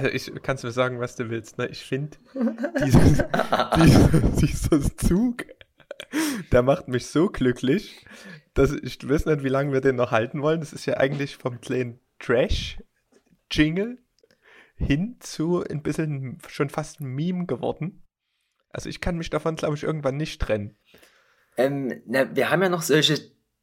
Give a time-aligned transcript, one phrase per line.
[0.00, 1.58] Also ich kannst mir sagen, was du willst.
[1.58, 1.68] Ne?
[1.68, 2.16] Ich finde,
[2.84, 3.24] dieses,
[3.76, 5.44] dieses, dieser Zug,
[6.52, 8.06] der macht mich so glücklich,
[8.54, 10.60] dass ich weiß nicht, wie lange wir den noch halten wollen.
[10.60, 13.98] Das ist ja eigentlich vom kleinen Trash-Jingle
[14.76, 18.02] hin zu ein bisschen schon fast ein Meme geworden.
[18.70, 20.76] Also ich kann mich davon, glaube ich, irgendwann nicht trennen.
[21.56, 23.18] Ähm, na, wir haben ja noch solche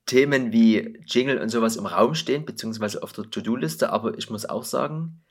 [0.06, 4.46] Themen wie Jingle und sowas im Raum stehen, beziehungsweise auf der To-Do-Liste, aber ich muss
[4.46, 5.24] auch sagen,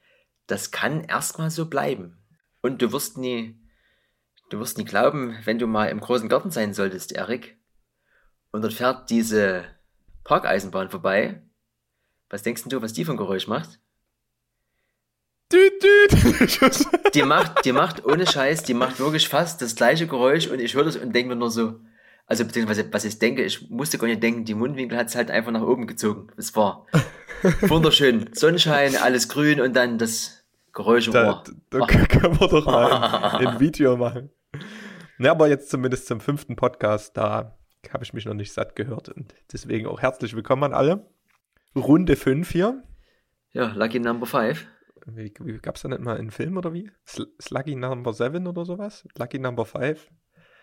[0.47, 2.19] das kann erstmal so bleiben.
[2.61, 3.61] Und du wirst nie,
[4.51, 7.57] du wirst nie glauben, wenn du mal im großen Garten sein solltest, Erik,
[8.51, 9.65] und dort fährt diese
[10.25, 11.43] Parkeisenbahn vorbei.
[12.31, 13.81] Was denkst du, was die für ein Geräusch macht?
[15.53, 16.87] Düt, düt.
[17.15, 20.75] Die macht, die macht ohne Scheiß, die macht wirklich fast das gleiche Geräusch und ich
[20.75, 21.81] höre das und denke mir nur so,
[22.27, 25.31] also beziehungsweise was ich denke, ich musste gar nicht denken, die Mundwinkel hat es halt
[25.31, 26.29] einfach nach oben gezogen.
[26.37, 26.87] Es war
[27.60, 28.31] wunderschön.
[28.33, 30.35] Sonnenschein, alles grün und dann das
[30.77, 34.29] Geräusch im Da, da können wir doch mal ein, ein Video machen.
[35.19, 37.57] Ja, aber jetzt zumindest zum fünften Podcast, da
[37.91, 41.07] habe ich mich noch nicht satt gehört und deswegen auch herzlich willkommen an alle.
[41.74, 42.82] Runde 5 hier.
[43.52, 44.66] Ja, Lucky Number 5.
[45.07, 46.91] Wie, wie gab es da nicht mal einen Film oder wie?
[47.09, 49.07] Sl- Sluggy Number 7 oder sowas?
[49.16, 50.10] Lucky Number 5?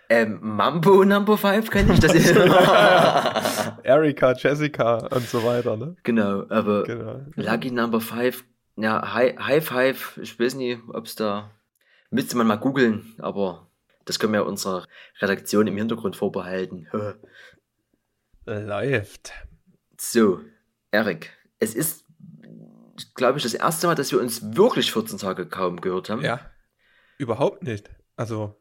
[0.10, 2.14] Ähm, Mambo Number 5 kenne ich das.
[3.84, 5.96] Erika, Jessica und so weiter, ne?
[6.04, 7.22] genau, aber Genau.
[7.36, 8.44] Lucky Number 5,
[8.76, 11.52] ja, High Five, ich weiß nicht, ob es da,
[12.10, 13.70] müsste man mal googeln, aber
[14.06, 14.86] das können wir unserer
[15.20, 16.88] Redaktion im Hintergrund vorbehalten.
[18.46, 19.32] Läuft.
[19.98, 20.42] So,
[20.92, 22.06] Erik, es ist,
[23.16, 26.22] glaube ich, das erste Mal, dass wir uns wirklich 14 Tage kaum gehört haben.
[26.22, 26.42] Ja.
[27.18, 27.90] Überhaupt nicht.
[28.18, 28.56] Also,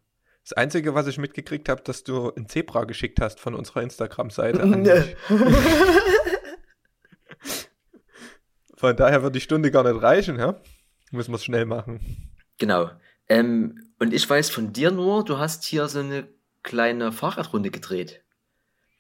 [0.45, 4.67] das Einzige, was ich mitgekriegt habe, dass du ein Zebra geschickt hast von unserer Instagram-Seite
[4.67, 5.17] mich.
[8.83, 10.57] Von daher wird die Stunde gar nicht reichen, ja?
[11.13, 12.01] Müssen wir es schnell machen.
[12.59, 12.91] Genau.
[13.29, 16.27] Ähm, und ich weiß von dir nur, du hast hier so eine
[16.65, 18.25] kleine Fahrradrunde gedreht.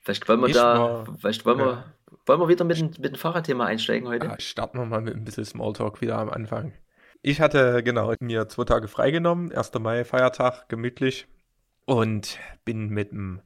[0.03, 1.84] Vielleicht wollen wir Ich da, war- vielleicht wollen wir, ja.
[2.26, 4.26] wollen wir wieder mit, dem- mit dem Fahrradthema einsteigen heute?
[4.26, 6.72] Ja, starten wir mal mit ein bisschen Smalltalk wieder am Anfang.
[7.20, 9.50] Ich hatte, genau, mir zwei Tage freigenommen.
[9.53, 9.72] 1.
[9.81, 11.26] Mai, Feiertag, gemütlich.
[11.87, 13.43] Und bin mit dem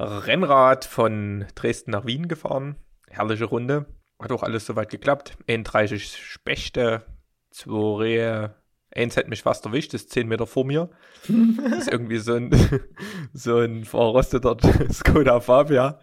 [0.00, 2.74] Rennrad von Dresden nach Wien gefahren.
[3.08, 3.86] Herrliche Runde.
[4.18, 5.36] Hat auch alles soweit geklappt.
[5.46, 7.04] 31 Spechte,
[7.50, 8.54] zwei Rehe.
[8.94, 10.88] Eins hat mich fast erwischt, ist 10 Meter vor mir.
[11.28, 12.50] Das ist irgendwie so ein,
[13.34, 14.56] so ein verrosteter
[14.92, 15.98] Skoda Fabia.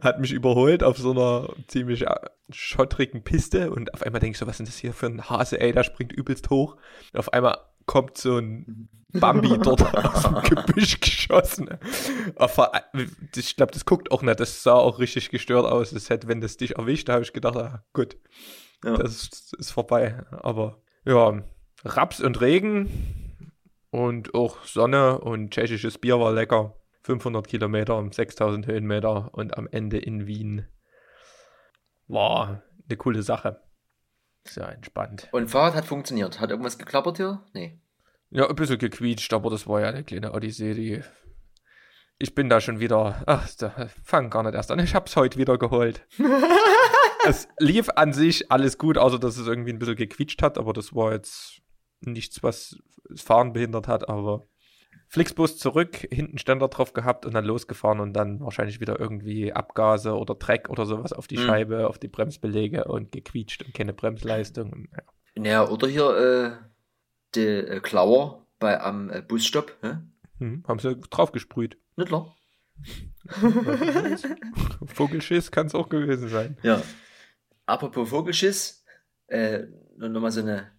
[0.00, 2.14] Hat mich überholt auf so einer ziemlich äh,
[2.50, 5.60] schottrigen Piste und auf einmal denke ich so, was ist das hier für ein Hase,
[5.60, 6.76] ey, der springt übelst hoch.
[7.12, 11.68] Und auf einmal kommt so ein Bambi dort aus dem Gebüsch geschossen.
[13.36, 15.90] Ich glaube, das guckt auch nicht, das sah auch richtig gestört aus.
[15.90, 18.16] Das hätte, wenn das dich erwischt, habe ich gedacht, ah, gut,
[18.84, 18.96] Ja.
[18.96, 20.24] das ist, ist vorbei.
[20.30, 21.42] Aber ja,
[21.84, 22.88] Raps und Regen
[23.90, 26.76] und auch Sonne und tschechisches Bier war lecker.
[27.04, 30.66] 500 Kilometer, 6000 Höhenmeter und am Ende in Wien
[32.06, 33.60] war eine coole Sache.
[34.44, 35.28] Sehr entspannt.
[35.32, 36.40] Und Fahrrad hat funktioniert.
[36.40, 37.44] Hat irgendwas geklappert hier?
[37.52, 37.78] Nee.
[38.30, 41.02] Ja, ein bisschen gequietscht, aber das war ja eine kleine Odyssee, die.
[42.18, 43.22] Ich bin da schon wieder.
[43.26, 44.78] Ach, da fang gar nicht erst an.
[44.78, 46.06] Ich hab's heute wieder geholt.
[47.26, 50.72] es lief an sich alles gut, außer dass es irgendwie ein bisschen gequietscht hat, aber
[50.72, 51.60] das war jetzt
[52.00, 52.76] nichts, was
[53.08, 54.46] das Fahren behindert hat, aber
[55.12, 60.14] Flixbus zurück, hinten Ständer drauf gehabt und dann losgefahren und dann wahrscheinlich wieder irgendwie Abgase
[60.14, 61.42] oder Dreck oder sowas auf die Mhm.
[61.42, 64.72] Scheibe, auf die Bremsbeläge und gequietscht und keine Bremsleistung.
[64.72, 65.02] Und, ja.
[65.34, 66.52] Naja, oder hier äh,
[67.34, 69.76] die äh, Klauer bei am äh, Busstopp.
[69.82, 69.98] Hä?
[70.38, 71.76] Hm, haben sie drauf gesprüht.
[71.96, 72.34] Nicht klar.
[74.86, 76.56] Vogelschiss kann es auch gewesen sein.
[76.62, 76.82] Ja.
[77.66, 78.82] Apropos Vogelschiss,
[79.26, 79.64] äh,
[79.98, 80.72] nochmal so eine,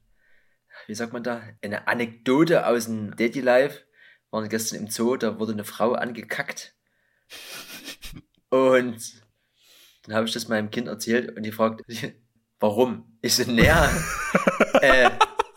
[0.87, 3.81] wie sagt man da, eine Anekdote aus dem Daddy Life.
[4.33, 6.73] Wir waren gestern im Zoo, da wurde eine Frau angekackt.
[8.49, 8.97] Und
[10.05, 11.83] dann habe ich das meinem Kind erzählt und die fragt,
[12.59, 13.17] warum?
[13.21, 13.91] Ich so, naja,
[14.81, 15.11] äh,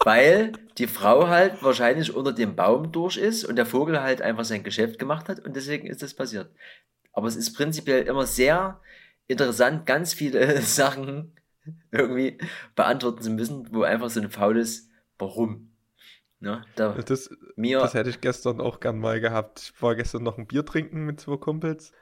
[0.04, 4.44] weil die Frau halt wahrscheinlich unter dem Baum durch ist und der Vogel halt einfach
[4.44, 6.54] sein Geschäft gemacht hat und deswegen ist das passiert.
[7.12, 8.82] Aber es ist prinzipiell immer sehr
[9.26, 11.34] interessant, ganz viele Sachen
[11.92, 12.36] irgendwie
[12.74, 15.75] beantworten zu müssen, wo einfach so ein faules Warum.
[16.40, 16.62] Ne?
[16.76, 19.72] Da Das, mir, das hätte ich gestern auch gern mal gehabt.
[19.74, 21.92] Ich war gestern noch ein Bier trinken mit zwei Kumpels.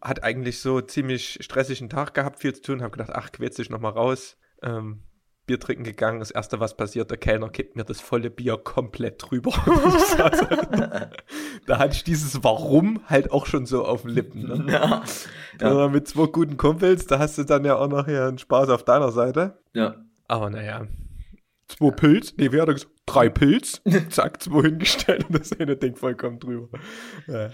[0.00, 2.82] Hat eigentlich so ziemlich stressigen Tag gehabt, viel zu tun.
[2.82, 4.36] Hab gedacht, ach, quäl dich noch mal raus.
[4.62, 5.02] Ähm,
[5.46, 6.20] Bier trinken gegangen.
[6.20, 9.50] Das erste, was passiert, der Kellner kippt mir das volle Bier komplett drüber.
[10.18, 11.10] Halt-
[11.66, 14.46] da hatte ich dieses Warum halt auch schon so auf den Lippen.
[14.46, 14.72] Ne?
[14.72, 15.02] ja,
[15.60, 18.84] Also mit zwei guten Kumpels, da hast du dann ja auch noch einen Spaß auf
[18.84, 19.58] deiner Seite.
[19.72, 19.96] ja,
[20.28, 20.86] Aber naja,
[21.66, 22.34] zwei Pilz.
[22.36, 22.92] Nee, wer hat gesagt?
[23.12, 23.82] Drei Pilz.
[24.10, 26.78] Zack, zwei hingestellt und das eine Ding vollkommen drüber.
[27.26, 27.50] Ja,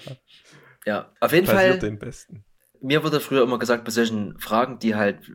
[0.85, 1.79] Ja, auf jeden passiert Fall.
[1.79, 2.45] den Besten.
[2.81, 5.31] Mir wurde früher immer gesagt, bei solchen Fragen, die halt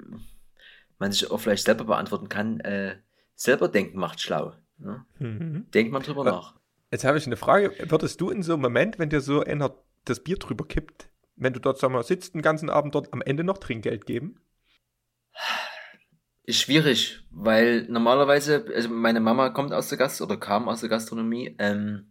[0.99, 2.97] man sich auch vielleicht selber beantworten kann, äh,
[3.35, 4.53] selber denken macht schlau.
[4.77, 5.03] Ne?
[5.19, 5.65] Mhm.
[5.73, 6.31] Denkt man drüber Ja.
[6.31, 6.55] nach.
[6.91, 7.73] Jetzt habe ich eine Frage.
[7.89, 9.73] Würdest du in so einem Moment, wenn dir so einer
[10.05, 13.21] das Bier drüber kippt, wenn du dort, sag mal, sitzt den ganzen Abend dort, am
[13.21, 14.39] Ende noch Trinkgeld geben?
[16.43, 20.89] Ist schwierig, weil normalerweise, also meine Mama kommt aus der Gast oder kam aus der
[20.89, 22.07] Gastronomie, ähm,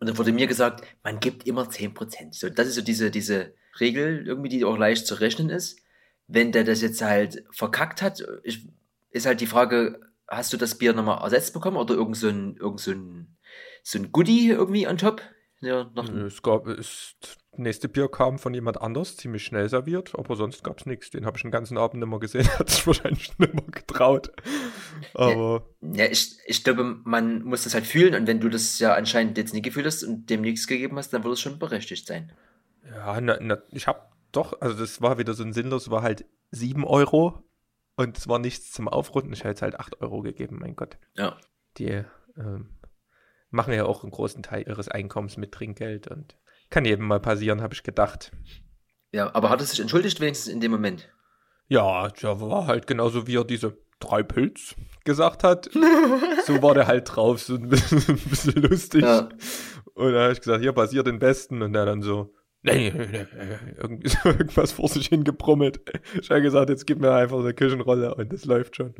[0.00, 2.34] und dann wurde mir gesagt, man gibt immer 10%.
[2.34, 5.78] So, das ist so diese, diese Regel, irgendwie, die auch leicht zu rechnen ist.
[6.26, 8.66] Wenn der das jetzt halt verkackt hat, ich,
[9.10, 12.56] ist halt die Frage, hast du das Bier nochmal ersetzt bekommen oder irgend so ein,
[12.56, 13.36] irgend so ein,
[13.82, 15.22] so ein Goodie irgendwie on top?
[15.60, 17.16] Ja, noch, Es gab, es,
[17.56, 21.10] nächste Bier kam von jemand anders, ziemlich schnell serviert, aber sonst gab es nichts.
[21.10, 24.32] Den habe ich den ganzen Abend nicht mehr gesehen, hat sich wahrscheinlich nicht mehr getraut.
[25.14, 28.94] Aber Ja, ich, ich glaube, man muss das halt fühlen und wenn du das ja
[28.94, 32.06] anscheinend jetzt nie gefühlt hast und dem nichts gegeben hast, dann wird es schon berechtigt
[32.06, 32.32] sein.
[32.88, 34.00] ja, na, na, ich habe
[34.32, 37.42] doch, also das war wieder so ein sinnlos, war halt 7 Euro
[37.96, 39.32] und es war nichts zum Aufrunden.
[39.32, 40.98] Ich hätte jetzt halt 8 Euro gegeben, mein Gott.
[41.16, 41.36] Ja.
[41.78, 42.04] Die
[42.36, 42.78] ähm,
[43.50, 46.36] machen ja auch einen großen Teil ihres Einkommens mit Trinkgeld und
[46.70, 48.32] kann jedem mal passieren, habe ich gedacht.
[49.12, 51.08] Ja, aber hat er sich entschuldigt wenigstens in dem Moment?
[51.68, 54.74] Ja, der war halt genauso, wie er diese drei Pilz
[55.04, 55.70] gesagt hat.
[56.46, 59.02] so war der halt drauf, so ein bisschen, ein bisschen lustig.
[59.02, 59.28] Ja.
[59.94, 61.62] Und da habe ich gesagt, hier passiert den Besten.
[61.62, 63.26] Und der dann so, nee, nee, nee,
[63.76, 65.80] irgendwie so irgendwas vor sich hingebrummelt.
[66.20, 68.94] Ich habe gesagt, jetzt gib mir einfach eine Küchenrolle und das läuft schon.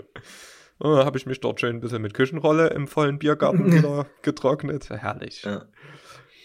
[0.78, 4.06] Und dann habe ich mich dort schön ein bisschen mit Küchenrolle im vollen Biergarten wieder
[4.22, 4.90] getrocknet.
[4.90, 5.42] Herrlich.
[5.42, 5.66] Ja.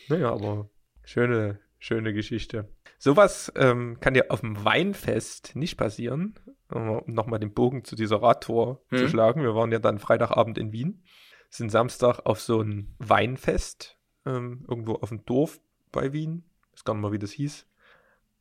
[0.10, 0.70] Naja, aber
[1.06, 2.68] schöne, schöne Geschichte.
[2.98, 6.36] Sowas ähm, kann dir auf dem Weinfest nicht passieren,
[6.72, 9.10] um nochmal den Bogen zu dieser Radtour zu Mhm.
[9.10, 9.42] schlagen.
[9.44, 11.04] Wir waren ja dann Freitagabend in Wien,
[11.50, 15.60] sind Samstag auf so ein Weinfest, ähm, irgendwo auf dem Dorf
[15.92, 17.68] bei Wien, ich weiß gar nicht mal, wie das hieß,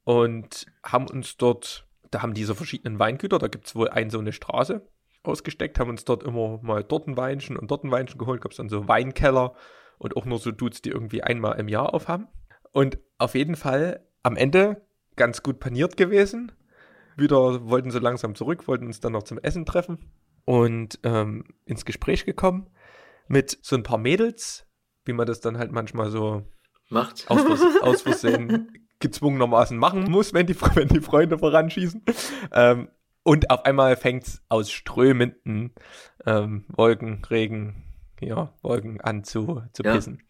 [0.05, 4.19] und haben uns dort, da haben diese verschiedenen Weingüter, da gibt es wohl ein so
[4.19, 4.87] eine Straße
[5.22, 8.52] ausgesteckt, haben uns dort immer mal dort ein Weinchen und dort ein Weinchen geholt, gab
[8.52, 9.55] es dann so Weinkeller
[9.99, 12.28] und auch nur so Dudes, die irgendwie einmal im Jahr aufhaben.
[12.75, 14.82] Und auf jeden Fall am Ende
[15.17, 16.53] ganz gut paniert gewesen.
[17.17, 20.11] Wieder wollten sie langsam zurück, wollten uns dann noch zum Essen treffen
[20.44, 22.69] und ähm, ins Gespräch gekommen
[23.29, 24.67] mit so ein paar Mädels,
[25.05, 26.43] wie man das dann halt manchmal so
[26.91, 27.31] Macht.
[27.31, 32.03] aus, Vers aus Versehen gezwungenermaßen machen muss, wenn die, wenn die Freunde voranschießen.
[32.53, 32.88] Ähm,
[33.23, 35.75] und auf einmal fängt es aus strömenden
[36.26, 37.85] ähm, Wolken, Regen,
[38.21, 39.93] ja, Wolken an zu, zu Ja.
[39.93, 40.25] pissen.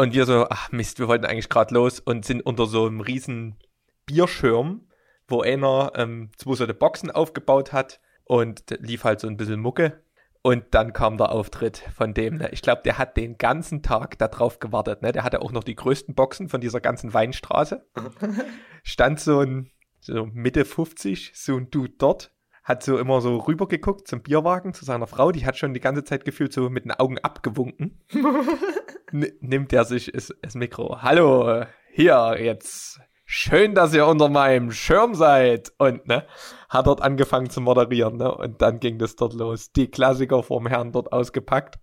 [0.00, 3.02] Und wir so, ach Mist, wir wollten eigentlich gerade los und sind unter so einem
[3.02, 3.58] riesen
[4.06, 4.88] Bierschirm,
[5.28, 10.02] wo einer ähm, zwei so Boxen aufgebaut hat und lief halt so ein bisschen Mucke.
[10.40, 12.36] Und dann kam der Auftritt von dem.
[12.36, 12.48] Ne?
[12.50, 15.02] Ich glaube, der hat den ganzen Tag darauf gewartet.
[15.02, 15.12] Ne?
[15.12, 17.86] Der hatte auch noch die größten Boxen von dieser ganzen Weinstraße.
[18.82, 19.70] Stand so ein
[20.00, 22.32] so Mitte 50, so ein Dude dort,
[22.70, 25.32] hat so immer so rübergeguckt zum Bierwagen, zu seiner Frau.
[25.32, 28.00] Die hat schon die ganze Zeit gefühlt so mit den Augen abgewunken.
[29.10, 31.02] Nimmt er sich das, das Mikro.
[31.02, 33.00] Hallo, hier jetzt.
[33.24, 35.72] Schön, dass ihr unter meinem Schirm seid.
[35.78, 36.26] Und ne,
[36.68, 38.32] hat dort angefangen zu moderieren, ne?
[38.32, 39.72] Und dann ging das dort los.
[39.72, 41.80] Die Klassiker vom Herrn dort ausgepackt.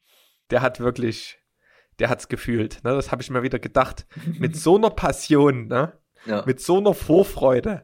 [0.52, 1.38] Der hat wirklich,
[2.00, 2.82] der hat's gefühlt.
[2.86, 2.96] Ne?
[2.96, 4.08] Das habe ich mir wieder gedacht.
[4.40, 6.00] Mit so einer Passion, ne?
[6.26, 6.44] Ja.
[6.46, 7.84] Mit so einer Vorfreude.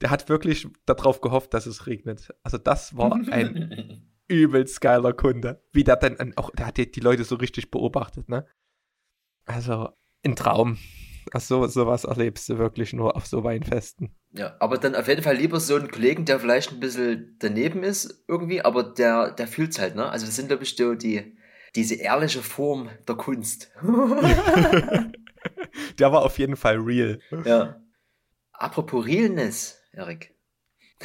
[0.00, 2.34] Der hat wirklich darauf gehofft, dass es regnet.
[2.42, 5.62] Also das war ein übelst geiler Kunde.
[5.72, 8.46] Wie der dann an- auch, der hat die, die Leute so richtig beobachtet, ne?
[9.46, 9.88] Also
[10.24, 10.78] ein Traum.
[11.32, 14.14] Also sowas erlebst du wirklich nur auf so Weinfesten.
[14.32, 17.82] Ja, aber dann auf jeden Fall lieber so einen Kollegen, der vielleicht ein bisschen daneben
[17.82, 20.08] ist, irgendwie, aber der, der fühlt's halt, ne?
[20.08, 21.36] Also das sind, glaube ich, so die,
[21.74, 23.70] diese ehrliche Form der Kunst.
[25.98, 27.20] Der war auf jeden Fall real.
[27.44, 27.80] ja.
[28.58, 30.34] Apropos Realness, Erik.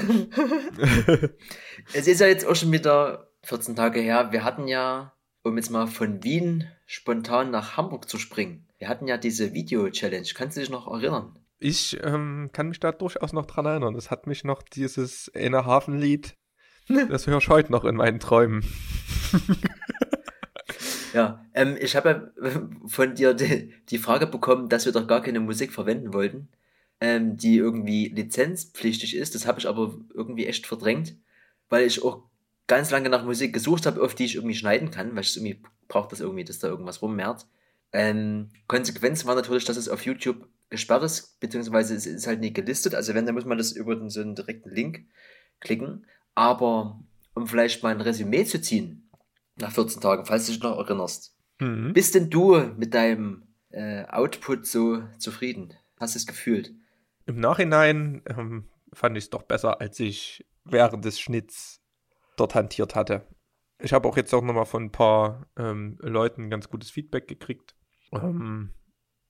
[1.93, 4.31] Es ist ja jetzt auch schon wieder 14 Tage her.
[4.31, 9.07] Wir hatten ja, um jetzt mal von Wien spontan nach Hamburg zu springen, wir hatten
[9.07, 10.27] ja diese Video-Challenge.
[10.33, 11.38] Kannst du dich noch erinnern?
[11.60, 13.95] Ich ähm, kann mich da durchaus noch dran erinnern.
[13.95, 16.36] Es hat mich noch dieses eine Hafenlied,
[16.88, 18.65] das höre ich heute noch in meinen Träumen.
[21.13, 22.51] Ja, ähm, ich habe ja
[22.88, 26.50] von dir die, die Frage bekommen, dass wir doch gar keine Musik verwenden wollten,
[27.03, 29.36] ähm, die irgendwie lizenzpflichtig ist.
[29.36, 31.17] Das habe ich aber irgendwie echt verdrängt,
[31.67, 32.24] weil ich auch
[32.65, 35.62] ganz lange nach Musik gesucht habe, auf die ich irgendwie schneiden kann, weil ich irgendwie
[35.89, 37.45] brauche das irgendwie, dass da irgendwas rummehrt.
[37.91, 42.55] Ähm, Konsequenz war natürlich, dass es auf YouTube gesperrt ist, beziehungsweise es ist halt nicht
[42.55, 42.95] gelistet.
[42.95, 45.05] Also wenn, dann muss man das über den, so einen direkten Link
[45.60, 46.07] klicken.
[46.36, 47.01] Aber
[47.33, 49.10] um vielleicht mal ein Resümee zu ziehen,
[49.57, 51.36] Nach 14 Tagen, falls du dich noch erinnerst.
[51.60, 51.91] Mhm.
[51.91, 55.74] Bist denn du mit deinem äh, Output so zufrieden?
[56.00, 56.74] Hast du es gefühlt?
[57.25, 61.82] Im Nachhinein ähm, fand ich es doch besser, als ich während des Schnitts
[62.38, 63.27] dort hantiert hatte.
[63.80, 67.75] Ich habe auch jetzt auch nochmal von ein paar ähm, Leuten ganz gutes Feedback gekriegt.
[68.12, 68.74] Ähm,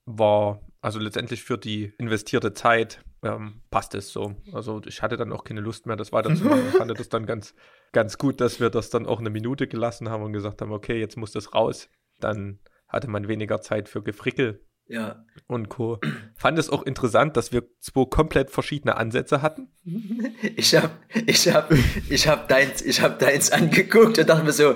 [0.05, 4.35] war also letztendlich für die investierte Zeit ähm, passt es so.
[4.51, 6.67] Also ich hatte dann auch keine Lust mehr, das weiterzumachen.
[6.67, 7.55] Ich fand das dann ganz,
[7.93, 10.99] ganz gut, dass wir das dann auch eine Minute gelassen haben und gesagt haben, okay,
[10.99, 11.89] jetzt muss das raus.
[12.19, 15.23] Dann hatte man weniger Zeit für Gefrickel Ja.
[15.47, 15.99] und Co.
[16.35, 19.69] Fand es auch interessant, dass wir zwei komplett verschiedene Ansätze hatten.
[20.55, 20.91] Ich hab,
[21.25, 21.71] ich hab,
[22.09, 24.75] ich hab deins, ich hab deins angeguckt und dachte mir so,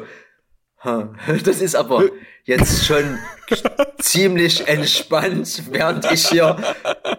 [0.83, 2.09] das ist aber
[2.45, 3.17] jetzt schon
[3.99, 6.57] ziemlich entspannt, während ich hier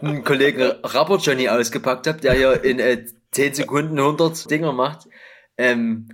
[0.01, 5.09] einen Kollegen Rapper Johnny ausgepackt habe, der hier in äh, 10 Sekunden 100 Dinger macht.
[5.57, 6.09] Ähm,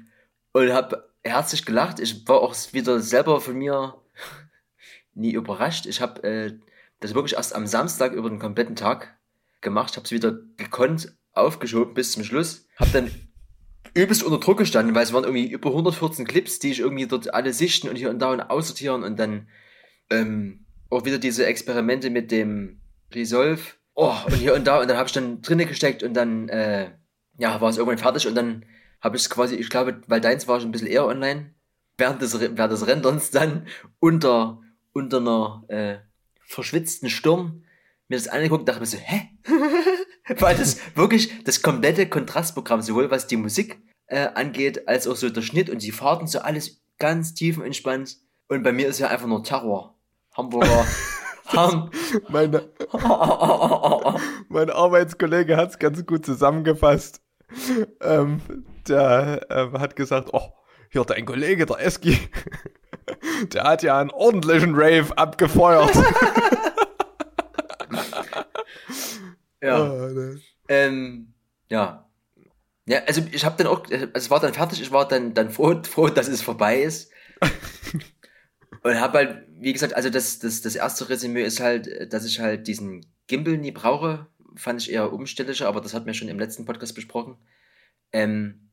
[0.52, 2.00] und hab herzlich gelacht.
[2.00, 3.94] Ich war auch wieder selber von mir
[5.14, 5.86] nie überrascht.
[5.86, 6.58] Ich habe äh,
[7.00, 9.16] das wirklich erst am Samstag über den kompletten Tag
[9.60, 9.90] gemacht.
[9.90, 12.66] Ich habe es wieder gekonnt aufgeschoben bis zum Schluss.
[12.76, 13.10] Hab dann
[13.94, 17.32] übelst unter Druck gestanden, weil es waren irgendwie über 114 Clips, die ich irgendwie dort
[17.32, 19.48] alle sichten und hier und da und aussortieren und dann
[20.10, 22.80] ähm, auch wieder diese Experimente mit dem
[23.12, 23.60] Resolve.
[23.94, 26.90] Oh, und hier und da und dann habe ich dann drinne gesteckt und dann äh,
[27.38, 28.64] ja, war es irgendwann fertig und dann
[29.00, 31.54] habe ich es quasi, ich glaube, weil deins war schon ein bisschen eher online,
[31.98, 33.66] während des, Re- während des Renderns dann
[34.00, 34.60] unter,
[34.94, 35.98] unter einer äh,
[36.46, 37.64] verschwitzten Stirn
[38.08, 39.30] mir das angeguckt und dachte mir so, hä?
[40.38, 45.28] weil das wirklich das komplette Kontrastprogramm, sowohl was die Musik äh, angeht, als auch so
[45.28, 48.16] der Schnitt und die Fahrten, so alles ganz tiefenentspannt.
[48.48, 49.98] Und bei mir ist ja einfach nur Terror.
[50.34, 50.86] Hamburger.
[51.46, 51.90] Ham
[52.30, 52.70] Meine,
[54.48, 57.20] mein Arbeitskollege hat es ganz gut zusammengefasst.
[58.00, 58.40] Ähm,
[58.88, 60.54] der ähm, hat gesagt, oh,
[60.90, 62.18] hier dein Kollege, der Eski,
[63.52, 65.94] der hat ja einen ordentlichen Rave abgefeuert.
[69.62, 69.82] ja.
[69.82, 70.34] Ah.
[70.68, 71.34] Ähm,
[71.68, 72.08] ja.
[72.86, 75.50] Ja, also ich habe dann auch, also es war dann fertig, ich war dann, dann
[75.50, 77.10] froh, froh, dass es vorbei ist.
[78.82, 82.40] Und habe halt, wie gesagt, also das, das, das erste Resümee ist halt, dass ich
[82.40, 84.26] halt diesen Gimbal nie brauche.
[84.56, 87.38] Fand ich eher umständlicher, aber das hatten wir schon im letzten Podcast besprochen.
[88.12, 88.63] Ähm,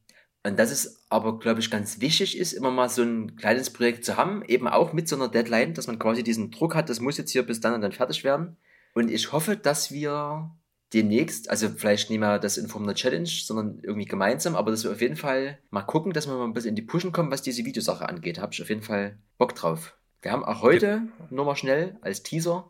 [0.43, 4.05] und dass es aber, glaube ich, ganz wichtig ist, immer mal so ein kleines Projekt
[4.05, 6.99] zu haben, eben auch mit so einer Deadline, dass man quasi diesen Druck hat, das
[6.99, 8.57] muss jetzt hier bis dann und dann fertig werden.
[8.93, 10.51] Und ich hoffe, dass wir
[10.93, 14.83] demnächst, also vielleicht nicht mehr das in Form einer Challenge, sondern irgendwie gemeinsam, aber dass
[14.83, 17.31] wir auf jeden Fall mal gucken, dass wir mal ein bisschen in die Pushen kommen,
[17.31, 18.39] was diese Videosache angeht.
[18.39, 19.95] Habe ich auf jeden Fall Bock drauf.
[20.21, 22.69] Wir haben auch heute, nur mal schnell als Teaser,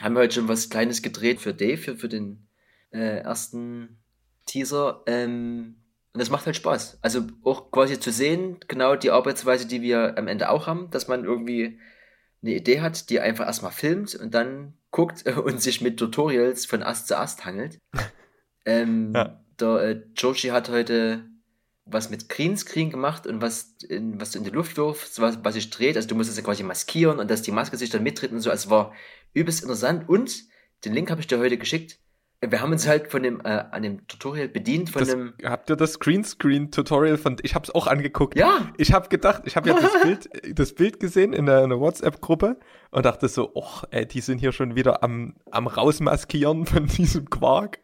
[0.00, 2.46] haben wir heute schon was Kleines gedreht für Dave, für, für den
[2.92, 3.98] äh, ersten
[4.46, 5.02] Teaser.
[5.06, 5.81] Ähm,
[6.12, 6.98] und das macht halt Spaß.
[7.00, 11.08] Also auch quasi zu sehen, genau die Arbeitsweise, die wir am Ende auch haben, dass
[11.08, 11.78] man irgendwie
[12.42, 16.82] eine Idee hat, die einfach erstmal filmt und dann guckt und sich mit Tutorials von
[16.82, 17.78] Ast zu Ast hangelt.
[18.64, 19.42] Ähm, Ja.
[19.58, 21.28] Der äh, Joshi hat heute
[21.84, 25.54] was mit Greenscreen gemacht und was, in, was du in die Luft wirfst, was, was
[25.54, 25.96] sich dreht.
[25.96, 28.40] Also du musst es ja quasi maskieren und dass die Maske sich dann mittritt und
[28.40, 28.50] so.
[28.50, 28.94] Also es war
[29.32, 30.08] übelst interessant.
[30.08, 30.44] Und
[30.84, 31.98] den Link habe ich dir heute geschickt.
[32.44, 35.32] Wir haben uns halt von dem, äh, an dem Tutorial bedient, von Das, dem.
[35.44, 38.36] habt ihr das Greenscreen-Tutorial von, ich habe es auch angeguckt.
[38.36, 41.70] Ja, Ich habe gedacht, ich habe ja das Bild, das Bild gesehen in der, in
[41.70, 42.58] der WhatsApp-Gruppe
[42.90, 47.30] und dachte so, oh, ey, die sind hier schon wieder am, am rausmaskieren von diesem
[47.30, 47.78] Quark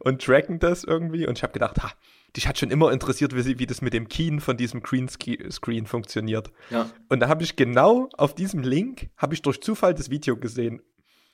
[0.00, 1.28] und tracken das irgendwie.
[1.28, 1.92] Und ich habe gedacht, ha,
[2.36, 6.50] dich hat schon immer interessiert, wie, wie das mit dem Keen von diesem Greenscreen funktioniert.
[6.70, 6.90] ja.
[7.08, 10.82] Und da habe ich genau auf diesem Link, habe ich durch Zufall das Video gesehen.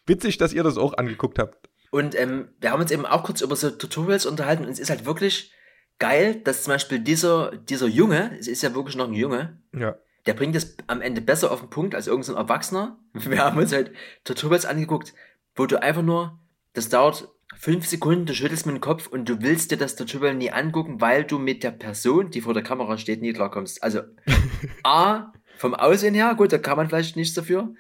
[0.07, 1.71] Witzig, dass ihr das auch angeguckt habt.
[1.97, 4.91] Und ähm, wir haben uns eben auch kurz über so Tutorials unterhalten und es ist
[4.91, 5.51] halt wirklich
[5.99, 9.97] geil, dass zum Beispiel dieser, dieser Junge, es ist ja wirklich noch ein Junge, Ja.
[10.27, 12.99] der bringt es am Ende besser auf den Punkt als irgendein so Erwachsener.
[13.15, 13.93] Wir haben uns halt
[14.25, 15.15] Tutorials angeguckt,
[15.55, 16.39] wo du einfach nur,
[16.75, 20.35] das dauert fünf Sekunden, du schüttelst mit dem Kopf und du willst dir das Tutorial
[20.35, 23.83] nie angucken, weil du mit der Person, die vor der Kamera steht, nie klarkommst.
[23.83, 24.03] Also
[24.83, 27.73] A, vom Aussehen her, gut, da kann man vielleicht nichts dafür.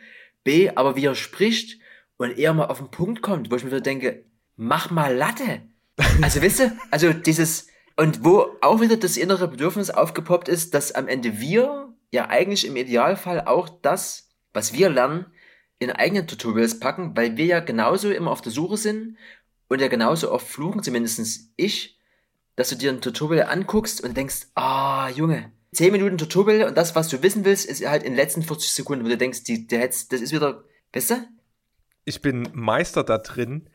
[0.42, 1.80] B, aber wie er spricht
[2.16, 4.24] und eher mal auf den Punkt kommt, wo ich mir wieder denke,
[4.56, 5.62] mach mal Latte.
[6.22, 10.92] Also weißt du, also dieses, und wo auch wieder das innere Bedürfnis aufgepoppt ist, dass
[10.92, 15.26] am Ende wir ja eigentlich im Idealfall auch das, was wir lernen,
[15.78, 19.16] in eigene Tutorials packen, weil wir ja genauso immer auf der Suche sind
[19.68, 21.98] und ja genauso oft fluchen, zumindestens ich,
[22.54, 26.94] dass du dir ein Tutorial anguckst und denkst, ah, Junge, 10 Minuten Tutorial und das,
[26.94, 29.66] was du wissen willst, ist halt in den letzten 40 Sekunden, wo du denkst, die,
[29.66, 31.28] der hätt's, das ist wieder, weißt du?
[32.06, 33.68] Ich bin Meister da drin,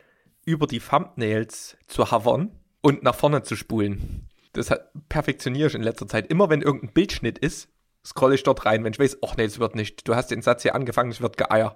[0.46, 2.50] über die Thumbnails zu hovern
[2.82, 4.30] und nach vorne zu spulen.
[4.54, 6.28] Das hat, perfektioniere ich in letzter Zeit.
[6.28, 7.68] Immer wenn irgendein Bildschnitt ist,
[8.06, 10.08] scroll ich dort rein, wenn ich weiß, ach nee, es wird nicht.
[10.08, 11.76] Du hast den Satz hier angefangen, es wird geeier.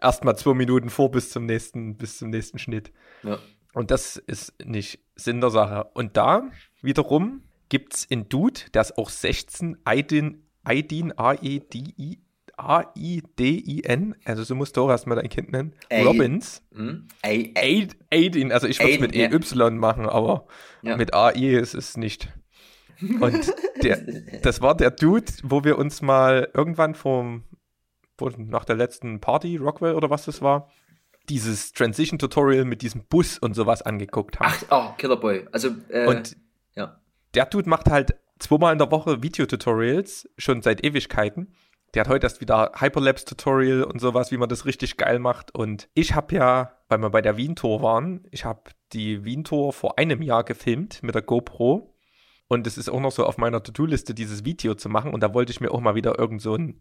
[0.00, 2.92] Erstmal zwei Minuten vor bis zum nächsten, bis zum nächsten Schnitt.
[3.22, 3.38] Ja.
[3.72, 5.84] Und das ist nicht Sinn der Sache.
[5.94, 6.50] Und da
[6.82, 12.18] wiederum gibt's in Dude, der ist auch 16, Aidin, Aidin, A-E-D-I,
[12.56, 15.74] A-I-D-I-N, also so musst du auch erstmal dein Kind nennen.
[15.88, 16.04] Ey.
[16.04, 16.62] Robins.
[16.74, 17.08] Hm?
[17.22, 19.14] Aidin, also ich würde es mit.
[19.14, 20.46] EY machen, aber
[20.82, 20.96] Ja.
[20.96, 22.28] mit AI ist es nicht.
[23.20, 23.98] Und der,
[24.42, 27.44] das war der Dude, wo wir uns mal irgendwann vom,
[28.36, 30.68] nach der letzten Party, Rockwell oder was das war,
[31.28, 34.52] dieses Transition-Tutorial mit diesem Bus und sowas angeguckt haben.
[34.68, 35.46] Ach, oh, Killerboy.
[35.52, 36.36] Also, äh, und
[36.74, 37.00] ja.
[37.34, 41.54] der Dude macht halt zweimal in der Woche Videotutorials, schon seit Ewigkeiten.
[41.94, 45.54] Der hat heute erst wieder Hyperlapse-Tutorial und sowas, wie man das richtig geil macht.
[45.54, 49.98] Und ich habe ja, weil wir bei der Wien-Tour waren, ich habe die Wien-Tour vor
[49.98, 51.94] einem Jahr gefilmt mit der GoPro.
[52.48, 55.12] Und es ist auch noch so auf meiner To-Do-Liste, dieses Video zu machen.
[55.12, 56.80] Und da wollte ich mir auch mal wieder irgend so, ein,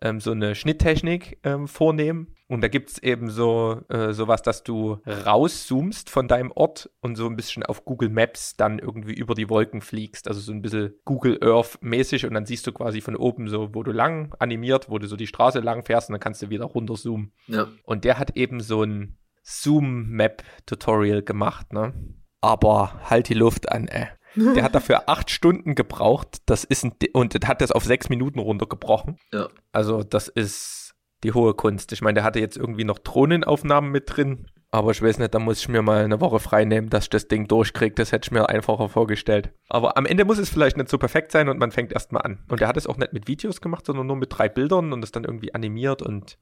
[0.00, 2.34] ähm, so eine Schnitttechnik ähm, vornehmen.
[2.48, 7.14] Und da gibt es eben so äh, sowas, dass du rauszoomst von deinem Ort und
[7.14, 10.26] so ein bisschen auf Google Maps dann irgendwie über die Wolken fliegst.
[10.26, 12.26] Also so ein bisschen Google Earth-mäßig.
[12.26, 15.16] Und dann siehst du quasi von oben so, wo du lang animiert, wo du so
[15.16, 17.32] die Straße lang fährst und dann kannst du wieder runterzoomen.
[17.46, 17.68] Ja.
[17.84, 21.94] Und der hat eben so ein Zoom-Map-Tutorial gemacht, ne?
[22.40, 24.08] Aber halt die Luft an, ey.
[24.36, 26.38] Der hat dafür acht Stunden gebraucht.
[26.46, 29.18] Das ist ein, und hat das auf sechs Minuten runtergebrochen.
[29.32, 29.48] Ja.
[29.72, 30.94] Also, das ist
[31.24, 31.92] die hohe Kunst.
[31.92, 34.46] Ich meine, der hatte jetzt irgendwie noch Drohnenaufnahmen mit drin.
[34.72, 37.10] Aber ich weiß nicht, da muss ich mir mal eine Woche frei nehmen, dass ich
[37.10, 37.94] das Ding durchkriege.
[37.94, 39.52] Das hätte ich mir einfacher vorgestellt.
[39.68, 42.44] Aber am Ende muss es vielleicht nicht so perfekt sein und man fängt erstmal an.
[42.48, 45.02] Und der hat es auch nicht mit Videos gemacht, sondern nur mit drei Bildern und
[45.02, 46.38] es dann irgendwie animiert und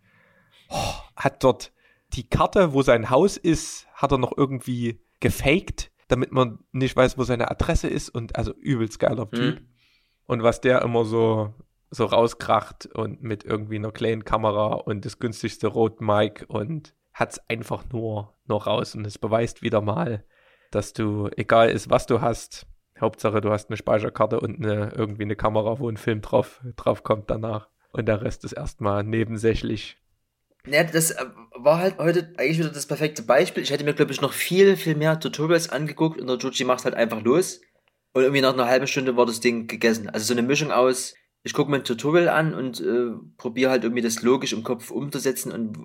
[0.68, 1.72] oh, hat dort
[2.12, 7.18] die Karte, wo sein Haus ist, hat er noch irgendwie gefaked, damit man nicht weiß,
[7.18, 9.60] wo seine Adresse ist und also übelst geiler Typ.
[10.26, 11.54] Und was der immer so,
[11.90, 17.38] so rauskracht und mit irgendwie einer kleinen Kamera und das günstigste Rot Mic und hat's
[17.48, 20.24] einfach nur noch raus und es beweist wieder mal,
[20.70, 22.66] dass du, egal ist, was du hast,
[23.00, 27.02] Hauptsache du hast eine Speicherkarte und eine, irgendwie eine Kamera, wo ein Film drauf, drauf
[27.02, 27.68] kommt danach.
[27.92, 29.96] Und der Rest ist erstmal nebensächlich.
[30.70, 31.24] Ja, das äh,
[31.56, 33.62] war halt heute eigentlich wieder das perfekte Beispiel.
[33.62, 36.84] Ich hätte mir, glaube ich, noch viel, viel mehr Tutorials angeguckt und der Juji macht
[36.84, 37.60] halt einfach los.
[38.12, 40.08] Und irgendwie nach einer halben Stunde war das Ding gegessen.
[40.08, 43.84] Also so eine Mischung aus, ich gucke mir ein Tutorial an und äh, probiere halt
[43.84, 45.78] irgendwie das logisch im Kopf umzusetzen und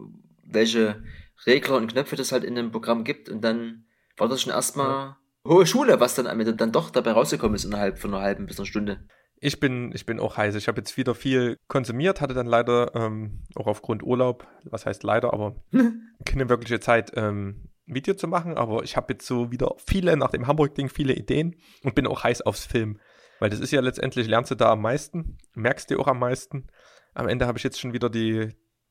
[0.44, 1.04] welche
[1.46, 3.30] Regler und Knöpfe das halt in dem Programm gibt.
[3.30, 3.86] Und dann
[4.18, 5.16] war das schon erstmal
[5.48, 8.46] hohe Schule, was dann am Ende dann doch dabei rausgekommen ist innerhalb von einer halben
[8.46, 9.06] bis einer Stunde.
[9.46, 10.56] Ich bin, ich bin auch heiß.
[10.56, 15.04] Ich habe jetzt wieder viel konsumiert, hatte dann leider ähm, auch aufgrund Urlaub, was heißt
[15.04, 15.58] leider, aber
[16.26, 18.58] keine wirkliche Zeit, ähm, Video zu machen.
[18.58, 22.24] Aber ich habe jetzt so wieder viele, nach dem Hamburg-Ding, viele Ideen und bin auch
[22.24, 23.02] heiß aufs Film.
[23.40, 26.68] Weil das ist ja letztendlich, lernst du da am meisten, merkst du auch am meisten.
[27.14, 28.48] Am Ende habe ich jetzt schon wieder die,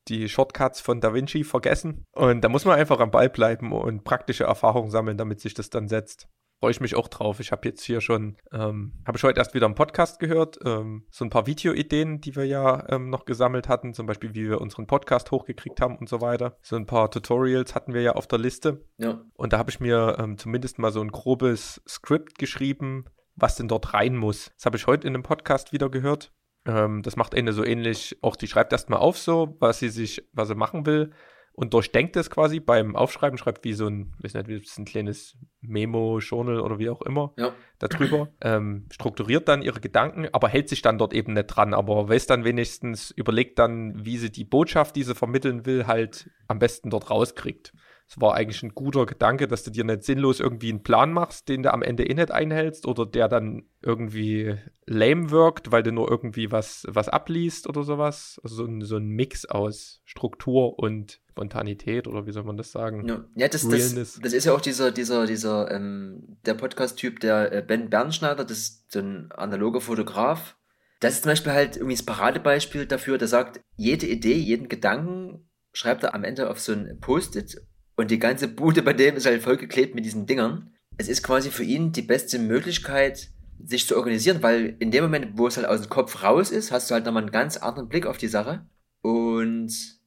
[0.09, 2.05] die Shortcuts von Da Vinci vergessen.
[2.13, 5.71] Und da muss man einfach am Ball bleiben und praktische Erfahrungen sammeln, damit sich das
[5.71, 6.29] dann setzt
[6.63, 7.41] freue ich mich auch drauf.
[7.41, 11.05] Ich habe jetzt hier schon, ähm, habe ich heute erst wieder einen Podcast gehört, ähm,
[11.11, 14.61] so ein paar Videoideen, die wir ja ähm, noch gesammelt hatten, zum Beispiel wie wir
[14.61, 16.57] unseren Podcast hochgekriegt haben und so weiter.
[16.63, 18.85] So ein paar Tutorials hatten wir ja auf der Liste.
[18.97, 19.25] Ja.
[19.35, 23.67] Und da habe ich mir ähm, zumindest mal so ein grobes Skript geschrieben, was denn
[23.67, 24.53] dort rein muss.
[24.55, 26.33] Das habe ich heute in einem Podcast wieder gehört.
[26.65, 30.29] Ähm, das macht eine so ähnlich, auch die schreibt erstmal auf so, was sie sich,
[30.33, 31.13] was sie machen will
[31.55, 35.37] und durchdenkt es quasi beim Aufschreiben, schreibt wie so ein, weiß nicht, wie ein kleines
[35.61, 37.53] Memo, Journal oder wie auch immer Ja.
[37.79, 42.09] darüber, ähm, strukturiert dann ihre Gedanken, aber hält sich dann dort eben nicht dran, aber
[42.09, 46.59] weiß dann wenigstens, überlegt dann, wie sie die Botschaft, die sie vermitteln will, halt am
[46.59, 47.73] besten dort rauskriegt.
[48.09, 51.49] Es war eigentlich ein guter Gedanke, dass du dir nicht sinnlos irgendwie einen Plan machst,
[51.49, 55.93] den du am Ende eh nicht einhältst oder der dann irgendwie lame wirkt, weil du
[55.93, 58.39] nur irgendwie was, was abliest oder sowas.
[58.43, 62.73] Also so ein, so ein Mix aus Struktur und Spontanität oder wie soll man das
[62.73, 63.09] sagen?
[63.09, 67.53] Ja, ja das, das, das ist ja auch dieser, dieser, dieser, ähm, der Podcast-Typ, der
[67.53, 70.57] äh, Ben Bernschneider, das ist so ein analoger Fotograf.
[71.01, 75.49] Das ist zum Beispiel halt irgendwie das Paradebeispiel dafür, der sagt, jede Idee, jeden Gedanken
[75.73, 77.57] schreibt er am Ende auf so ein Post-it
[77.97, 80.75] und die ganze Bude bei dem ist halt vollgeklebt mit diesen Dingern.
[80.99, 83.31] Es ist quasi für ihn die beste Möglichkeit,
[83.65, 86.73] sich zu organisieren, weil in dem Moment, wo es halt aus dem Kopf raus ist,
[86.73, 88.67] hast du halt nochmal einen ganz anderen Blick auf die Sache
[89.01, 90.02] und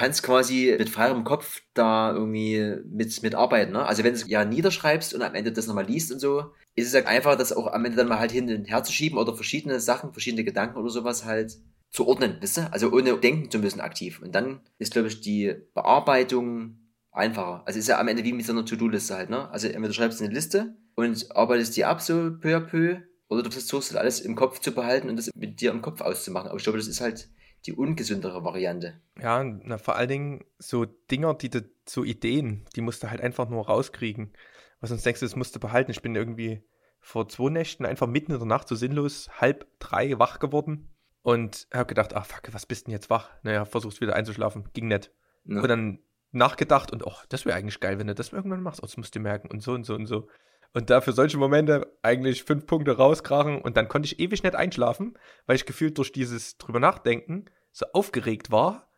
[0.00, 3.74] kannst quasi mit freiem Kopf da irgendwie mit, mitarbeiten.
[3.74, 3.84] Ne?
[3.84, 6.88] Also wenn du es ja niederschreibst und am Ende das nochmal liest und so, ist
[6.88, 9.18] es halt einfach, das auch am Ende dann mal halt hin und her zu schieben
[9.18, 11.58] oder verschiedene Sachen, verschiedene Gedanken oder sowas halt
[11.90, 12.72] zu ordnen, wisst ihr?
[12.72, 14.22] Also ohne denken zu müssen aktiv.
[14.22, 16.78] Und dann ist, glaube ich, die Bearbeitung
[17.12, 17.62] einfacher.
[17.66, 19.50] Also ist ja am Ende wie mit so einer To-Do-Liste halt, ne?
[19.50, 23.42] Also entweder schreibst du eine Liste und arbeitest die ab so peu à peu Oder
[23.42, 26.48] du versuchst halt alles im Kopf zu behalten und das mit dir im Kopf auszumachen.
[26.48, 27.28] Aber ich glaube, das ist halt
[27.66, 29.00] die ungesündere Variante.
[29.20, 33.20] Ja, na, vor allen Dingen so Dinger, die du, so Ideen, die musst du halt
[33.20, 34.32] einfach nur rauskriegen.
[34.80, 35.90] Was sonst denkst du, das musst du behalten.
[35.90, 36.62] Ich bin irgendwie
[37.00, 40.90] vor zwei Nächten einfach mitten in der Nacht so sinnlos halb drei wach geworden
[41.22, 43.30] und habe gedacht, ach fuck, was bist denn jetzt wach?
[43.42, 44.68] Naja, versuchst wieder einzuschlafen.
[44.72, 45.12] Ging nicht.
[45.44, 45.60] Ja.
[45.60, 45.98] Und dann
[46.32, 48.80] nachgedacht und, ach, das wäre eigentlich geil, wenn du das irgendwann machst.
[48.82, 50.28] Oh, das musst du merken und so und so und so.
[50.72, 54.54] Und da für solche Momente eigentlich fünf Punkte rauskrachen und dann konnte ich ewig nicht
[54.54, 58.88] einschlafen, weil ich gefühlt durch dieses drüber nachdenken so aufgeregt war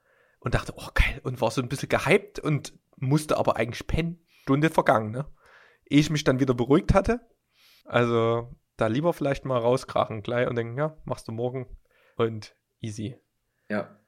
[0.41, 4.27] und dachte, oh geil, und war so ein bisschen gehypt und musste aber eigentlich pennen.
[4.43, 5.27] Stunde vergangen, ne?
[5.89, 7.21] Ehe ich mich dann wieder beruhigt hatte.
[7.85, 11.67] Also da lieber vielleicht mal rauskrachen gleich und denken, ja, machst du morgen
[12.17, 13.17] und easy.
[13.69, 13.99] Ja.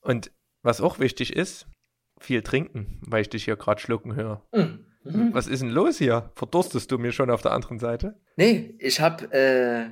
[0.00, 1.66] Und was auch wichtig ist,
[2.18, 4.46] viel trinken, weil ich dich hier gerade schlucken höre.
[4.52, 4.77] Mhm.
[5.04, 5.32] Mhm.
[5.32, 6.30] Was ist denn los hier?
[6.34, 8.20] Verdurstest du mir schon auf der anderen Seite?
[8.36, 9.90] Nee, ich habe, äh,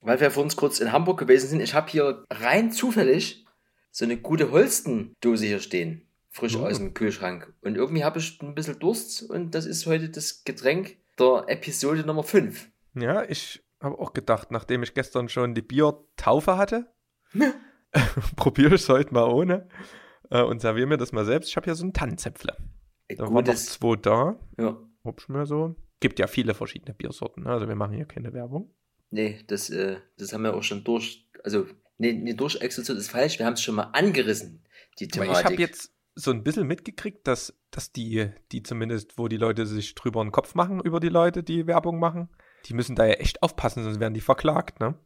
[0.00, 3.46] weil wir vor uns kurz in Hamburg gewesen sind, ich habe hier rein zufällig
[3.90, 6.02] so eine gute Holstendose hier stehen.
[6.30, 6.66] Frisch oh.
[6.66, 7.54] aus dem Kühlschrank.
[7.62, 12.04] Und irgendwie habe ich ein bisschen Durst und das ist heute das Getränk der Episode
[12.04, 12.68] Nummer 5.
[12.94, 16.92] Ja, ich habe auch gedacht, nachdem ich gestern schon die Biertaufe hatte,
[18.36, 19.68] probiere ich es heute mal ohne
[20.30, 21.48] äh, und serviere mir das mal selbst.
[21.48, 22.56] Ich habe hier so einen Tannenzäpfle.
[23.08, 24.38] Da waren noch zwei da.
[24.58, 24.76] Ja.
[25.04, 25.76] Hübsch mir so.
[26.00, 27.44] Gibt ja viele verschiedene Biersorten.
[27.44, 27.50] Ne?
[27.50, 28.70] Also wir machen hier keine Werbung.
[29.10, 31.28] Nee, das, äh, das haben wir auch schon durch.
[31.44, 31.66] Also,
[31.98, 33.38] nee, nee durchexerziert ist falsch.
[33.38, 34.64] Wir haben es schon mal angerissen,
[34.98, 35.30] die Thematik.
[35.30, 39.36] Aber ich habe jetzt so ein bisschen mitgekriegt, dass, dass die, die zumindest, wo die
[39.36, 42.30] Leute sich drüber einen Kopf machen, über die Leute, die Werbung machen,
[42.64, 44.98] die müssen da ja echt aufpassen, sonst werden die verklagt, ne?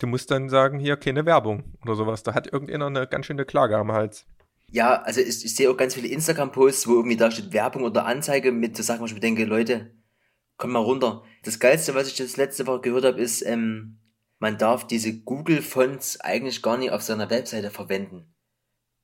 [0.00, 2.22] Du musst dann sagen, hier keine Werbung oder sowas.
[2.22, 4.26] Da hat irgendeiner eine ganz schöne Klage am Hals.
[4.72, 8.06] Ja, also ich, ich sehe auch ganz viele Instagram-Posts, wo irgendwie da steht Werbung oder
[8.06, 9.90] Anzeige mit so Sachen, wo ich mir denke, Leute,
[10.56, 11.24] komm mal runter.
[11.42, 13.98] Das Geilste, was ich das letzte Woche gehört habe, ist, ähm,
[14.38, 18.32] man darf diese Google-Fonts eigentlich gar nicht auf seiner Webseite verwenden.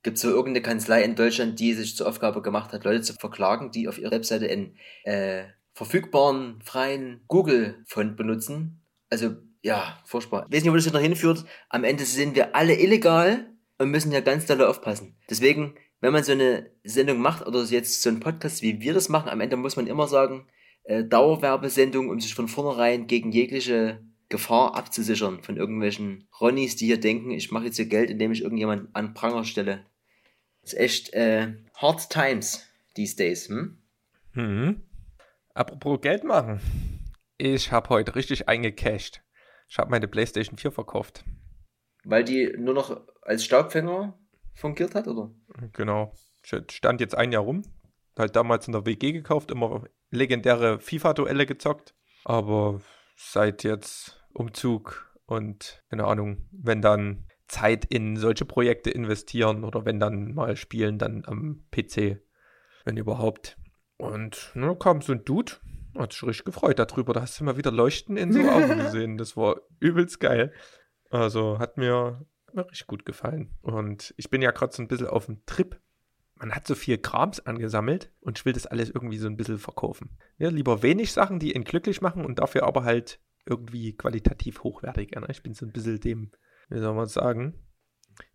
[0.03, 3.13] Gibt es so irgendeine Kanzlei in Deutschland, die sich zur Aufgabe gemacht hat, Leute zu
[3.13, 8.85] verklagen, die auf ihrer Webseite einen äh, verfügbaren, freien Google-Font benutzen?
[9.09, 10.45] Also, ja, furchtbar.
[10.47, 11.43] Ich weiß nicht, wo das noch hinführt.
[11.69, 15.15] Am Ende sind wir alle illegal und müssen ja ganz doll aufpassen.
[15.29, 19.09] Deswegen, wenn man so eine Sendung macht oder jetzt so einen Podcast, wie wir das
[19.09, 20.47] machen, am Ende muss man immer sagen,
[20.83, 26.99] äh, Dauerwerbesendung, um sich von vornherein gegen jegliche Gefahr abzusichern von irgendwelchen Ronnies, die hier
[26.99, 29.85] denken, ich mache jetzt hier Geld, indem ich irgendjemand an Pranger stelle.
[30.61, 33.77] Das ist echt äh, hard times these days, hm?
[34.33, 34.81] Hm.
[35.53, 36.59] Apropos Geld machen.
[37.37, 39.21] Ich habe heute richtig eingecashed.
[39.69, 41.23] Ich habe meine PlayStation 4 verkauft.
[42.03, 44.17] Weil die nur noch als Staubfänger
[44.53, 45.31] fungiert hat, oder?
[45.73, 46.13] Genau.
[46.41, 47.63] Stand jetzt ein Jahr rum.
[48.17, 51.93] Halt damals in der WG gekauft, immer legendäre FIFA-Duelle gezockt.
[52.23, 52.81] Aber
[53.15, 59.99] seit jetzt Umzug und keine Ahnung, wenn dann Zeit in solche Projekte investieren oder wenn
[59.99, 62.21] dann mal spielen, dann am PC,
[62.85, 63.57] wenn überhaupt.
[63.97, 65.53] Und ne, kam so ein Dude,
[65.97, 67.13] hat sich richtig gefreut darüber.
[67.13, 69.17] Da hast du mal wieder Leuchten in so Augen gesehen.
[69.17, 70.53] Das war übelst geil.
[71.09, 72.25] Also hat mir,
[72.57, 73.51] mir richtig gut gefallen.
[73.61, 75.79] Und ich bin ja gerade so ein bisschen auf dem Trip.
[76.35, 79.57] Man hat so viel Krams angesammelt und ich will das alles irgendwie so ein bisschen
[79.57, 80.17] verkaufen.
[80.37, 85.21] Ja, lieber wenig Sachen, die ihn glücklich machen und dafür aber halt irgendwie qualitativ hochwertiger.
[85.21, 85.27] Ne?
[85.29, 86.31] Ich bin so ein bisschen dem,
[86.69, 87.55] wie soll man sagen,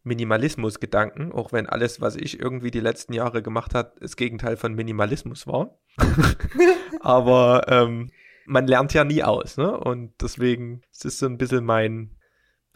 [0.05, 4.75] Minimalismus-Gedanken, auch wenn alles, was ich irgendwie die letzten Jahre gemacht habe, das Gegenteil von
[4.75, 5.79] Minimalismus war.
[7.01, 8.11] aber ähm,
[8.47, 9.79] man lernt ja nie aus, ne?
[9.79, 12.17] Und deswegen ist es so ein bisschen mein,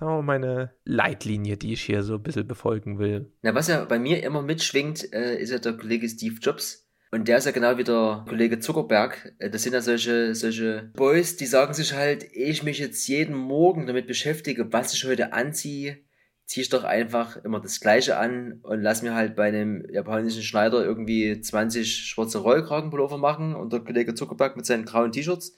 [0.00, 3.32] oh, meine Leitlinie, die ich hier so ein bisschen befolgen will.
[3.42, 6.86] Na, was ja bei mir immer mitschwingt, äh, ist ja der Kollege Steve Jobs.
[7.12, 9.34] Und der ist ja genau wie der Kollege Zuckerberg.
[9.38, 13.06] Äh, das sind ja solche, solche Boys, die sagen sich halt, ehe ich mich jetzt
[13.06, 15.98] jeden Morgen damit beschäftige, was ich heute anziehe,
[16.44, 20.42] ziehe ich doch einfach immer das Gleiche an und lass mir halt bei einem japanischen
[20.42, 25.56] Schneider irgendwie 20 schwarze Rollkragenpullover machen und der Kollege Zuckerberg mit seinen grauen T-Shirts.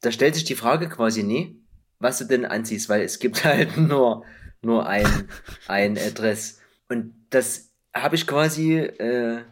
[0.00, 1.63] Da stellt sich die Frage quasi nie,
[2.04, 4.24] was du denn anziehst, weil es gibt halt nur,
[4.62, 5.28] nur ein,
[5.66, 6.60] ein Dress.
[6.88, 9.42] Und das habe ich quasi äh,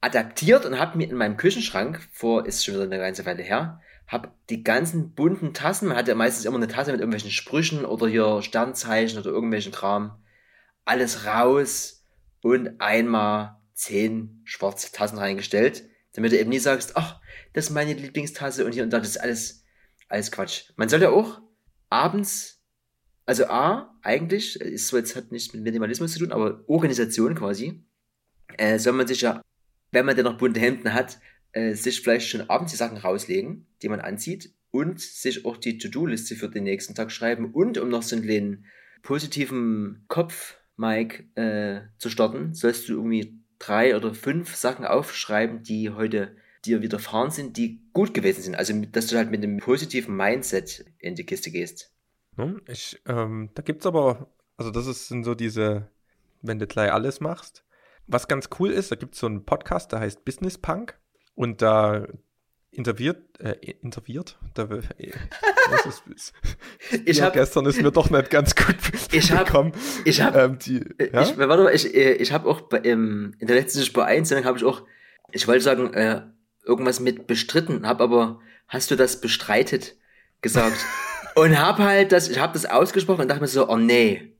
[0.00, 3.80] adaptiert und habe mir in meinem Küchenschrank, vor, ist schon wieder eine ganze Weile her,
[4.06, 7.84] habe die ganzen bunten Tassen, man hat ja meistens immer eine Tasse mit irgendwelchen Sprüchen
[7.84, 10.22] oder hier Sternzeichen oder irgendwelchen Kram,
[10.84, 12.06] alles raus
[12.42, 17.20] und einmal zehn schwarze Tassen reingestellt, damit du eben nie sagst, ach,
[17.52, 19.64] das ist meine Lieblingstasse und hier und da, das ist alles,
[20.08, 20.72] alles Quatsch.
[20.76, 21.40] Man sollte auch
[21.90, 22.60] abends,
[23.26, 27.84] also A, eigentlich, ist so jetzt hat nichts mit Minimalismus zu tun, aber Organisation quasi,
[28.56, 29.42] äh, soll man sich ja,
[29.92, 31.18] wenn man denn noch bunte Hemden hat,
[31.52, 35.78] äh, sich vielleicht schon abends die Sachen rauslegen, die man anzieht, und sich auch die
[35.78, 38.66] To-Do-Liste für den nächsten Tag schreiben und um noch so einen
[39.02, 45.90] positiven Kopf, Mike, äh, zu starten, sollst du irgendwie drei oder fünf Sachen aufschreiben, die
[45.90, 46.36] heute
[46.68, 48.54] dir widerfahren sind, die gut gewesen sind.
[48.54, 51.92] Also, dass du halt mit einem positiven Mindset in die Kiste gehst.
[52.66, 55.90] Ich, ähm, da gibt's aber, also das ist, sind so diese,
[56.42, 57.64] wenn du gleich alles machst.
[58.06, 60.98] Was ganz cool ist, da gibt es so einen Podcast, der heißt Business Punk
[61.34, 62.06] und da
[62.70, 64.62] interviewt, äh, interviewt, da,
[64.98, 65.12] äh,
[65.86, 66.34] ist, ist,
[67.04, 68.76] ich hab, gestern ist mir doch nicht ganz gut
[69.12, 71.22] ich hab, Ich habe, ähm, ja?
[71.22, 74.32] ich, warte mal, ich, äh, ich habe auch bei, ähm, in der letzten Spur 1
[74.44, 74.86] habe ich auch,
[75.32, 76.22] ich wollte sagen, äh,
[76.68, 79.96] irgendwas mit bestritten, habe aber, hast du das bestreitet
[80.42, 80.76] gesagt?
[81.34, 84.32] und habe halt das, ich habe das ausgesprochen und dachte mir so, oh nee,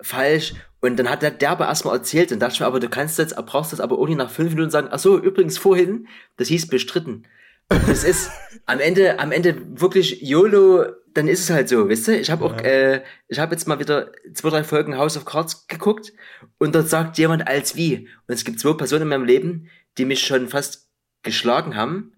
[0.00, 0.54] falsch.
[0.80, 3.36] Und dann hat der Derbe erstmal erzählt und dachte ich mir, aber du kannst jetzt,
[3.46, 7.24] brauchst das aber irgendwie nach fünf Minuten sagen, ach so, übrigens vorhin, das hieß bestritten.
[7.68, 8.30] Und das ist
[8.66, 12.20] am Ende, am Ende wirklich YOLO, dann ist es halt so, wisst ihr?
[12.20, 12.64] Ich habe auch, ja.
[12.64, 16.12] äh, ich habe jetzt mal wieder zwei, drei Folgen House of Cards geguckt
[16.58, 18.08] und dort sagt jemand als wie.
[18.26, 19.68] Und es gibt zwei Personen in meinem Leben,
[19.98, 20.81] die mich schon fast
[21.22, 22.12] geschlagen haben,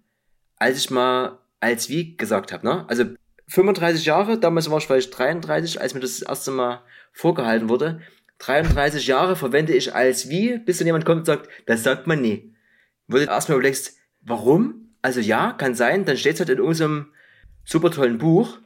[0.57, 2.67] als ich mal als wie gesagt habe.
[2.67, 2.85] Ne?
[2.89, 3.05] Also
[3.49, 8.01] 35 Jahre, damals war ich vielleicht 33, als mir das, das erste Mal vorgehalten wurde.
[8.39, 12.21] 33 Jahre verwende ich als wie, bis dann jemand kommt und sagt, das sagt man
[12.21, 12.55] nie.
[13.09, 14.97] Du erstmal überlegst, warum?
[15.03, 17.13] Also ja, kann sein, dann steht es halt in irgendeinem
[17.65, 18.59] super tollen Buch,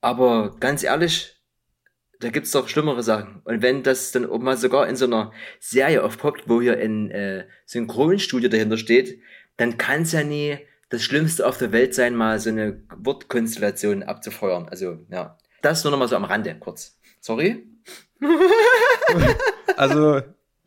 [0.00, 1.36] aber ganz ehrlich,
[2.20, 3.40] da gibt's doch schlimmere Sachen.
[3.44, 7.10] Und wenn das dann auch mal sogar in so einer Serie aufpoppt, wo hier ein
[7.10, 9.20] äh, Synchronstudio dahinter steht,
[9.56, 14.02] dann kann es ja nie das Schlimmste auf der Welt sein, mal so eine Wortkonstellation
[14.02, 14.68] abzufeuern.
[14.68, 16.98] Also ja, das nur noch mal so am Rande kurz.
[17.20, 17.66] Sorry.
[19.76, 20.20] also,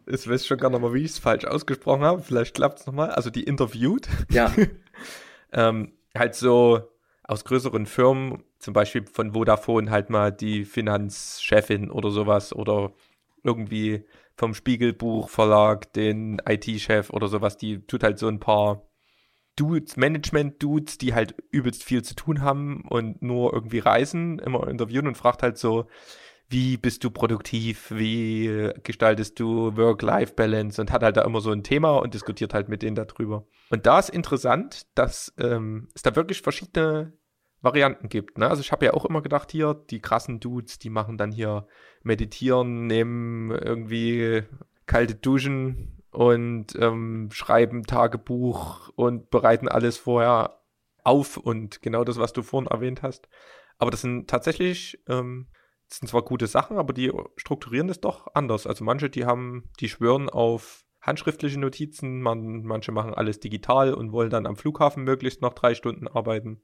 [0.05, 2.21] ich weiß schon gar nicht mal, wie ich es falsch ausgesprochen habe.
[2.21, 3.11] Vielleicht klappt es nochmal.
[3.11, 4.07] Also die interviewt.
[4.29, 4.53] Ja.
[5.53, 6.89] ähm, halt so
[7.23, 12.93] aus größeren Firmen, zum Beispiel von Vodafone halt mal die Finanzchefin oder sowas oder
[13.43, 18.87] irgendwie vom Spiegelbuchverlag den IT-Chef oder sowas, die tut halt so ein paar
[19.55, 25.07] Dudes, Management-Dudes, die halt übelst viel zu tun haben und nur irgendwie reisen, immer interviewen
[25.07, 25.87] und fragt halt so,
[26.49, 31.63] wie bist du produktiv, wie gestaltest du Work-Life-Balance und hat halt da immer so ein
[31.63, 33.47] Thema und diskutiert halt mit denen darüber.
[33.69, 37.13] Und da ist interessant, dass ähm, es da wirklich verschiedene
[37.61, 38.37] Varianten gibt.
[38.37, 38.49] Ne?
[38.49, 41.67] Also ich habe ja auch immer gedacht, hier, die krassen Dudes, die machen dann hier
[42.03, 44.43] meditieren, nehmen irgendwie
[44.85, 50.61] kalte Duschen und ähm, schreiben Tagebuch und bereiten alles vorher
[51.03, 53.27] auf und genau das, was du vorhin erwähnt hast.
[53.77, 55.47] Aber das sind tatsächlich ähm,
[55.89, 58.67] das sind zwar gute Sachen, aber die strukturieren das doch anders.
[58.67, 64.11] Also manche, die haben, die schwören auf handschriftliche Notizen, man, manche machen alles digital und
[64.11, 66.61] wollen dann am Flughafen möglichst noch drei Stunden arbeiten.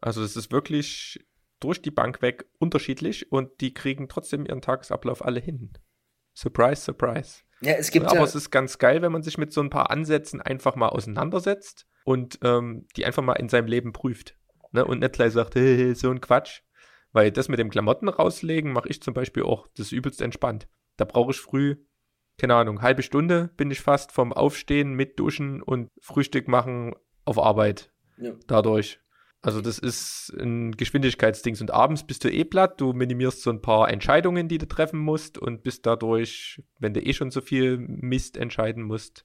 [0.00, 1.24] Also es ist wirklich
[1.60, 5.72] durch die Bank weg unterschiedlich und die kriegen trotzdem ihren Tagesablauf alle hin.
[6.34, 7.42] Surprise, surprise.
[7.60, 9.68] Ja, es gibt aber ja es ist ganz geil, wenn man sich mit so ein
[9.68, 14.36] paar Ansätzen einfach mal auseinandersetzt und ähm, die einfach mal in seinem Leben prüft.
[14.72, 14.84] Ne?
[14.84, 16.62] Und nicht gleich sagt, hey, so ein Quatsch.
[17.12, 19.66] Weil das mit dem Klamotten rauslegen mache ich zum Beispiel auch.
[19.76, 20.68] Das ist übelst entspannt.
[20.96, 21.76] Da brauche ich früh,
[22.38, 27.38] keine Ahnung, halbe Stunde bin ich fast vom Aufstehen mit Duschen und Frühstück machen auf
[27.38, 27.92] Arbeit.
[28.16, 28.32] Ja.
[28.46, 29.00] Dadurch.
[29.42, 31.56] Also das ist ein Geschwindigkeitsding.
[31.60, 35.00] Und abends bist du eh platt, du minimierst so ein paar Entscheidungen, die du treffen
[35.00, 39.24] musst und bist dadurch, wenn du eh schon so viel Mist entscheiden musst,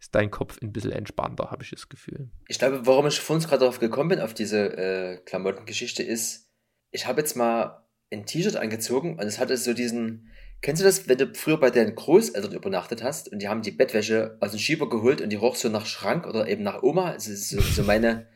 [0.00, 2.30] ist dein Kopf ein bisschen entspannter, habe ich das Gefühl.
[2.48, 6.50] Ich glaube, warum ich vorhin gerade darauf gekommen bin, auf diese äh, Klamottengeschichte, ist,
[6.90, 10.30] ich habe jetzt mal ein T-Shirt angezogen und es hatte so diesen,
[10.62, 13.70] kennst du das, wenn du früher bei deinen Großeltern übernachtet hast und die haben die
[13.70, 17.12] Bettwäsche aus dem Schieber geholt und die roch so nach Schrank oder eben nach Oma,
[17.12, 18.26] also so, so meine,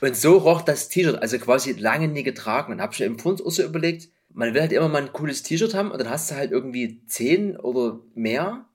[0.00, 3.44] und so roch das T-Shirt, also quasi lange nie getragen und habe schon im Fund
[3.44, 6.30] auch so überlegt, man will halt immer mal ein cooles T-Shirt haben und dann hast
[6.30, 8.66] du halt irgendwie zehn oder mehr,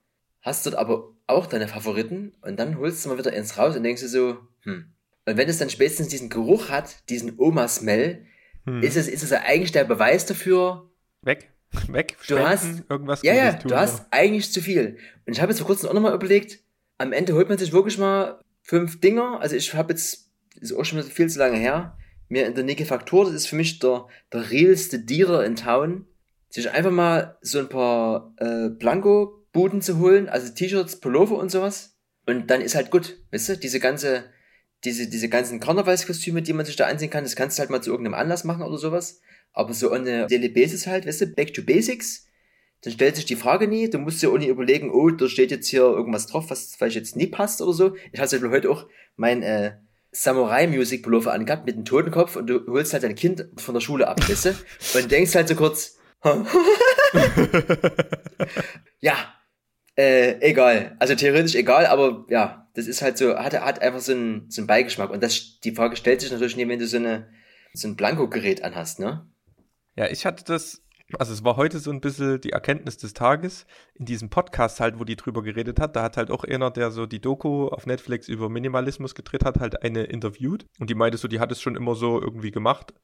[0.42, 3.82] hast dort aber auch deine Favoriten und dann holst du mal wieder eins raus und
[3.82, 4.86] denkst du so, hm.
[5.26, 8.26] Und wenn es dann spätestens diesen Geruch hat, diesen Oma-Smell,
[8.66, 8.82] hm.
[8.82, 10.90] Ist, es, ist es eigentlich der Beweis dafür?
[11.22, 11.50] Weg,
[11.88, 14.06] weg, du hast irgendwas Ja, ja, tun, du hast ja.
[14.10, 14.98] eigentlich zu viel.
[15.26, 16.60] Und ich habe jetzt vor kurzem auch nochmal überlegt,
[16.98, 19.40] am Ende holt man sich wirklich mal fünf Dinger.
[19.40, 20.23] Also ich habe jetzt,
[20.60, 21.96] ist auch schon viel zu lange her,
[22.28, 26.06] mir in der Nike Faktor, das ist für mich der, der realste Dealer in Town,
[26.48, 31.96] sich einfach mal so ein paar äh, Blanko-Buden zu holen, also T-Shirts, Pullover und sowas.
[32.26, 34.24] Und dann ist halt gut, weißt du, diese ganze
[34.84, 37.82] diese, diese ganzen Karnevalskostüme, die man sich da ansehen kann, das kannst du halt mal
[37.82, 39.20] zu irgendeinem Anlass machen oder sowas.
[39.52, 42.26] Aber so eine Daily Basis halt, weißt du, back to basics.
[42.82, 45.50] Dann stellt sich die Frage nie, du musst dir auch nie überlegen, oh, da steht
[45.50, 47.96] jetzt hier irgendwas drauf, was vielleicht jetzt nie passt oder so.
[48.12, 48.86] Ich hatte heute auch
[49.16, 49.78] mein äh,
[50.14, 54.20] Samurai-Music-Pullover angehabt mit einem Totenkopf und du holst halt dein Kind von der Schule ab,
[54.28, 54.54] weißt du?
[54.98, 55.98] Und denkst halt so kurz,
[59.00, 59.34] ja,
[59.96, 60.96] äh, egal.
[60.98, 64.60] Also theoretisch egal, aber ja, das ist halt so, hat, hat einfach so einen, so
[64.60, 65.10] einen Beigeschmack.
[65.10, 67.28] Und das, die Frage stellt sich natürlich nicht, wenn du so, eine,
[67.72, 69.28] so ein Blanko-Gerät anhast, ne?
[69.96, 70.83] Ja, ich hatte das,
[71.18, 74.98] also es war heute so ein bisschen die Erkenntnis des Tages in diesem Podcast halt,
[74.98, 75.96] wo die drüber geredet hat.
[75.96, 79.60] Da hat halt auch einer, der so die Doku auf Netflix über Minimalismus gedreht hat,
[79.60, 80.66] halt eine interviewt.
[80.78, 82.94] Und die meinte so, die hat es schon immer so irgendwie gemacht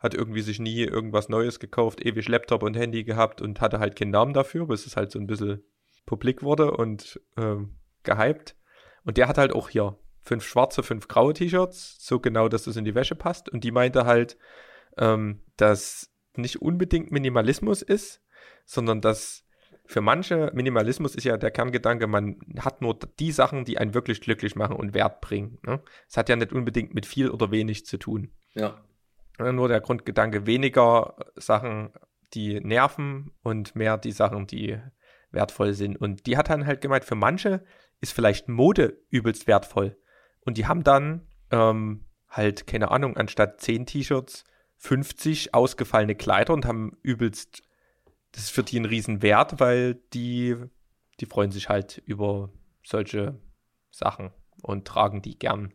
[0.00, 3.96] hat irgendwie sich nie irgendwas Neues gekauft, ewig Laptop und Handy gehabt und hatte halt
[3.96, 5.62] keinen Namen dafür, bis es halt so ein bisschen
[6.06, 8.56] publik wurde und ähm, gehypt.
[9.04, 12.76] Und der hat halt auch hier fünf schwarze, fünf graue T-Shirts, so genau, dass das
[12.76, 13.50] in die Wäsche passt.
[13.50, 14.38] Und die meinte halt,
[14.96, 18.22] ähm, dass nicht unbedingt Minimalismus ist,
[18.64, 19.44] sondern dass
[19.90, 24.20] für manche Minimalismus ist ja der Kerngedanke, man hat nur die Sachen, die einen wirklich
[24.20, 25.58] glücklich machen und Wert bringen.
[25.66, 25.80] Ne?
[26.08, 28.30] Es hat ja nicht unbedingt mit viel oder wenig zu tun.
[28.54, 28.80] Ja.
[29.38, 31.90] Nur der Grundgedanke, weniger Sachen,
[32.34, 34.78] die nerven und mehr die Sachen, die
[35.32, 35.96] wertvoll sind.
[35.96, 37.64] Und die hat dann halt gemeint, für manche
[38.00, 39.96] ist vielleicht Mode übelst wertvoll.
[40.42, 44.44] Und die haben dann ähm, halt, keine Ahnung, anstatt 10 T-Shirts
[44.80, 47.62] 50 ausgefallene Kleider und haben übelst,
[48.32, 50.56] das ist für die ein Riesenwert, weil die,
[51.20, 52.50] die freuen sich halt über
[52.82, 53.38] solche
[53.90, 54.30] Sachen
[54.62, 55.74] und tragen die gern.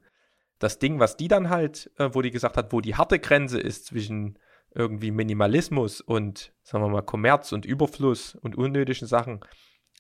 [0.57, 3.59] Das Ding, was die dann halt, äh, wo die gesagt hat, wo die harte Grenze
[3.59, 4.39] ist zwischen
[4.73, 9.39] irgendwie Minimalismus und, sagen wir mal, Kommerz und Überfluss und unnötigen Sachen,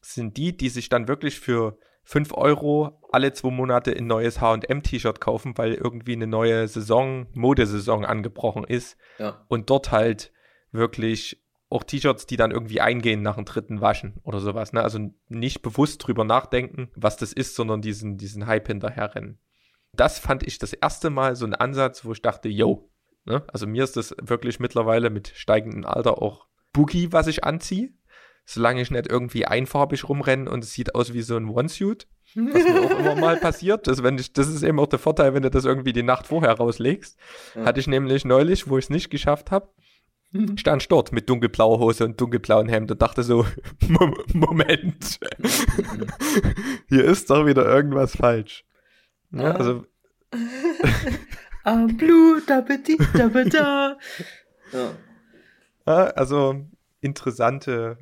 [0.01, 5.19] sind die, die sich dann wirklich für 5 Euro alle zwei Monate ein neues HM-T-Shirt
[5.19, 8.97] kaufen, weil irgendwie eine neue Saison, Modesaison angebrochen ist.
[9.19, 9.45] Ja.
[9.47, 10.31] Und dort halt
[10.71, 14.71] wirklich auch T-Shirts, die dann irgendwie eingehen nach dem dritten Waschen oder sowas.
[14.71, 14.83] Ne?
[14.83, 19.39] Also nicht bewusst drüber nachdenken, was das ist, sondern diesen, diesen Hype hinterherrennen
[19.95, 22.89] das fand ich das erste Mal so ein Ansatz, wo ich dachte, yo,
[23.25, 23.43] ne?
[23.47, 27.93] also mir ist das wirklich mittlerweile mit steigendem Alter auch Boogie, was ich anziehe,
[28.45, 32.63] solange ich nicht irgendwie einfarbig rumrenne und es sieht aus wie so ein One-Suit, was
[32.63, 33.87] mir auch immer mal passiert.
[33.87, 36.27] Das, wenn ich, das ist eben auch der Vorteil, wenn du das irgendwie die Nacht
[36.27, 37.17] vorher rauslegst.
[37.55, 37.65] Ja.
[37.65, 39.69] Hatte ich nämlich neulich, wo ich es nicht geschafft habe,
[40.57, 43.45] stand dort mit dunkelblauer Hose und dunkelblauen Hemd und dachte so,
[44.33, 45.19] Moment,
[46.87, 48.63] hier ist doch wieder irgendwas falsch.
[49.31, 49.55] Ja, ah.
[49.55, 49.85] also.
[51.63, 53.97] Am Blut, da da.
[54.71, 56.05] Ja.
[56.11, 56.65] Also
[57.01, 57.97] interessante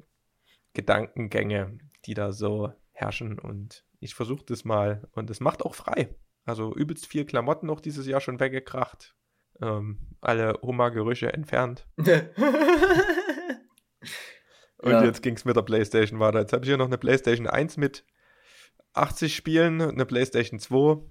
[0.73, 6.15] Gedankengänge, die da so herrschen und ich versuche das mal und es macht auch frei.
[6.45, 9.15] Also übelst viel Klamotten noch dieses Jahr schon weggekracht.
[9.62, 11.88] Ähm, alle Oma-Gerüche entfernt.
[11.97, 12.12] und
[14.83, 15.03] ja.
[15.03, 16.41] jetzt ging es mit der Playstation weiter.
[16.41, 18.05] Jetzt habe ich hier noch eine Playstation 1 mit
[18.93, 21.01] 80 Spielen, eine Playstation 2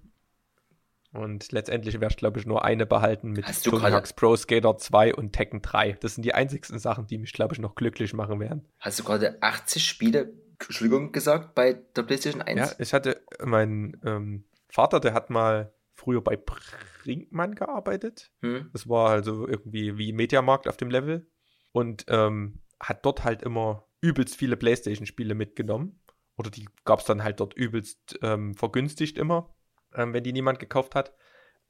[1.12, 5.14] und letztendlich werde ich, glaube ich, nur eine behalten mit Tony Hawk's Pro Skater 2
[5.14, 5.98] und Tekken 3.
[6.00, 8.66] Das sind die einzigsten Sachen, die mich, glaube ich, noch glücklich machen werden.
[8.78, 12.58] Hast du gerade 80 Spiele, Entschuldigung, gesagt, bei der PlayStation 1?
[12.58, 18.32] Ja, ich hatte, mein ähm, Vater, der hat mal früher bei Brinkmann gearbeitet.
[18.40, 18.70] Hm.
[18.72, 21.30] Das war also irgendwie wie Mediamarkt auf dem Level.
[21.72, 26.00] Und ähm, hat dort halt immer übelst viele PlayStation-Spiele mitgenommen.
[26.38, 29.54] Oder die gab es dann halt dort übelst ähm, vergünstigt immer
[29.94, 31.14] ähm, wenn die niemand gekauft hat.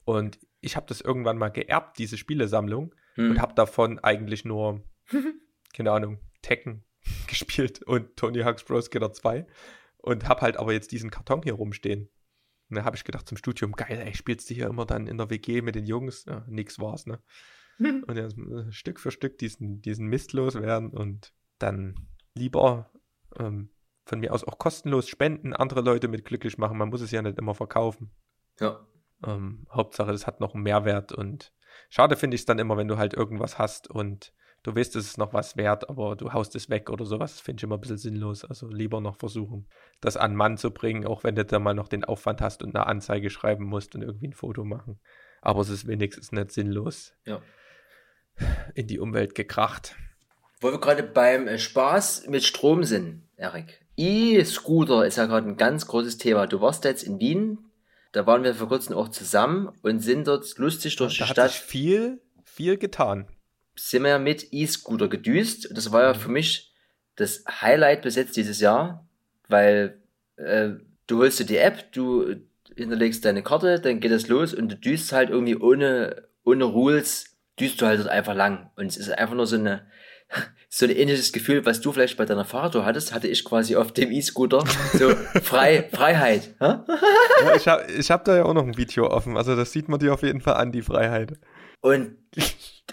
[0.04, 3.30] Und ich habe das irgendwann mal geerbt, diese Spielesammlung, hm.
[3.30, 4.82] und habe davon eigentlich nur,
[5.74, 6.84] keine Ahnung, Tekken
[7.26, 9.46] gespielt und Tony Hawk's Pro Skater 2
[9.98, 12.08] und habe halt aber jetzt diesen Karton hier rumstehen.
[12.68, 15.18] Und da habe ich gedacht zum Studium, geil, ey, spielst du hier immer dann in
[15.18, 16.24] der WG mit den Jungs?
[16.24, 17.22] Ja, nix war's, ne?
[17.78, 22.90] und jetzt äh, Stück für Stück diesen, diesen Mist loswerden und dann lieber
[23.38, 23.70] ähm,
[24.04, 26.78] von mir aus auch kostenlos spenden, andere Leute mit glücklich machen.
[26.78, 28.10] Man muss es ja nicht immer verkaufen.
[28.58, 28.86] Ja.
[29.24, 31.52] Ähm, Hauptsache, es hat noch einen Mehrwert und
[31.88, 35.06] schade finde ich es dann immer, wenn du halt irgendwas hast und du weißt, es
[35.06, 37.80] ist noch was wert, aber du haust es weg oder sowas, finde ich immer ein
[37.80, 38.44] bisschen sinnlos.
[38.44, 39.68] Also lieber noch versuchen,
[40.00, 42.74] das an Mann zu bringen, auch wenn du da mal noch den Aufwand hast und
[42.74, 45.00] eine Anzeige schreiben musst und irgendwie ein Foto machen.
[45.40, 47.42] Aber es ist wenigstens nicht sinnlos ja.
[48.74, 49.96] in die Umwelt gekracht.
[50.60, 53.81] Wo wir gerade beim äh, Spaß mit Strom sind, Erik.
[53.96, 56.46] E-Scooter ist ja gerade ein ganz großes Thema.
[56.46, 57.58] Du warst jetzt in Wien,
[58.12, 61.50] da waren wir vor kurzem auch zusammen und sind dort lustig durch da die Stadt.
[61.50, 63.26] Viel, viel getan.
[63.74, 65.70] Sind wir mit E-Scooter gedüst.
[65.72, 66.72] Das war ja für mich
[67.16, 69.06] das Highlight bis jetzt dieses Jahr,
[69.48, 70.00] weil
[70.36, 70.70] äh,
[71.06, 72.36] du holst dir die App, du
[72.76, 77.36] hinterlegst deine Karte, dann geht es los und du düst halt irgendwie ohne, ohne Rules,
[77.58, 78.70] düst du halt dort einfach lang.
[78.76, 79.86] Und es ist einfach nur so eine
[80.68, 83.92] so ein ähnliches Gefühl, was du vielleicht bei deiner Fahrradtour hattest, hatte ich quasi auf
[83.92, 84.64] dem E-Scooter.
[84.94, 85.10] So
[85.42, 86.54] frei, Freiheit.
[86.60, 86.84] ja,
[87.56, 89.36] ich habe ich hab da ja auch noch ein Video offen.
[89.36, 91.34] Also das sieht man dir auf jeden Fall an, die Freiheit.
[91.80, 92.16] Und,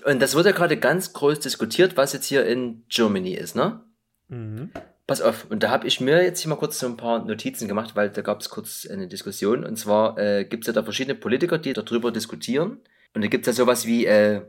[0.03, 3.81] und das wurde ja gerade ganz groß diskutiert, was jetzt hier in Germany ist, ne?
[4.27, 4.71] Mhm.
[5.07, 7.67] Pass auf, und da habe ich mir jetzt hier mal kurz so ein paar Notizen
[7.67, 9.63] gemacht, weil da gab es kurz eine Diskussion.
[9.63, 12.79] Und zwar äh, gibt es ja da verschiedene Politiker, die darüber diskutieren.
[13.15, 14.41] Und da gibt es ja sowas wie äh,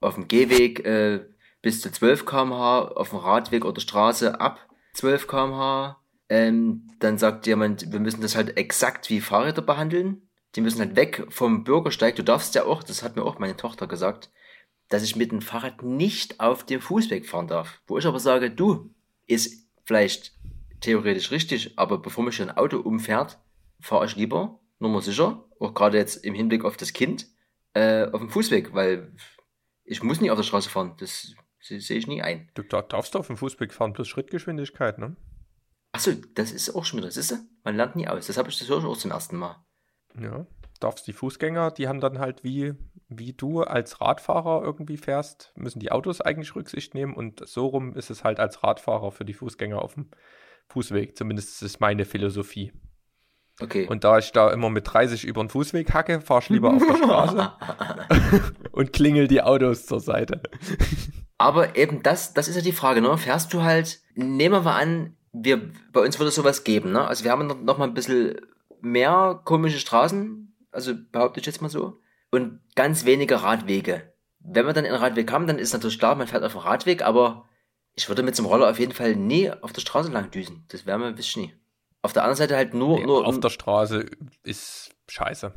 [0.00, 1.20] auf dem Gehweg äh,
[1.64, 5.98] bis zu 12 km/h, auf dem Radweg oder Straße ab 12 km/h.
[6.28, 10.28] Ähm, dann sagt jemand, wir müssen das halt exakt wie Fahrräder behandeln.
[10.56, 12.16] Die müssen halt weg vom Bürgersteig.
[12.16, 14.30] Du darfst ja auch, das hat mir auch meine Tochter gesagt,
[14.90, 17.80] dass ich mit dem Fahrrad nicht auf dem Fußweg fahren darf.
[17.86, 18.90] Wo ich aber sage, du,
[19.26, 20.34] ist vielleicht
[20.82, 23.38] theoretisch richtig, aber bevor mich ein Auto umfährt,
[23.80, 27.26] fahre ich lieber, nur mal sicher, auch gerade jetzt im Hinblick auf das Kind,
[27.72, 29.14] äh, auf dem Fußweg, weil
[29.84, 30.94] ich muss nicht auf der Straße fahren.
[30.98, 31.34] Das
[31.64, 32.50] sehe ich nie ein.
[32.54, 35.16] Du darfst auf dem Fußweg fahren, plus Schrittgeschwindigkeit, ne?
[35.92, 37.36] Achso, das ist auch schon wieder, siehst du?
[37.62, 38.26] Man lernt nie aus.
[38.26, 39.64] Das habe ich das auch zum ersten Mal.
[40.20, 40.46] Ja,
[40.80, 42.74] darfst die Fußgänger, die haben dann halt wie,
[43.08, 47.94] wie du als Radfahrer irgendwie fährst, müssen die Autos eigentlich Rücksicht nehmen und so rum
[47.94, 50.10] ist es halt als Radfahrer für die Fußgänger auf dem
[50.68, 51.16] Fußweg.
[51.16, 52.72] Zumindest ist es meine Philosophie.
[53.60, 53.86] Okay.
[53.86, 56.84] Und da ich da immer mit 30 über den Fußweg hacke, fahre ich lieber auf
[56.84, 57.52] der Straße
[58.72, 60.42] und klingel die Autos zur Seite.
[61.38, 63.16] Aber eben das, das ist ja die Frage, ne?
[63.18, 67.06] Fährst du halt, nehmen wir mal an, wir, bei uns würde es sowas geben, ne?
[67.06, 68.40] Also wir haben noch, noch mal ein bisschen
[68.80, 74.12] mehr komische Straßen, also behaupte ich jetzt mal so, und ganz wenige Radwege.
[74.38, 77.02] Wenn wir dann einen Radweg haben, dann ist natürlich klar, man fährt auf dem Radweg,
[77.02, 77.48] aber
[77.94, 80.64] ich würde mit so einem Roller auf jeden Fall nie auf der Straße lang düsen.
[80.68, 81.54] Das wäre mir ein bisschen nie.
[82.02, 83.26] Auf der anderen Seite halt nur, nee, nur.
[83.26, 84.06] Auf der Straße
[84.42, 85.54] ist scheiße.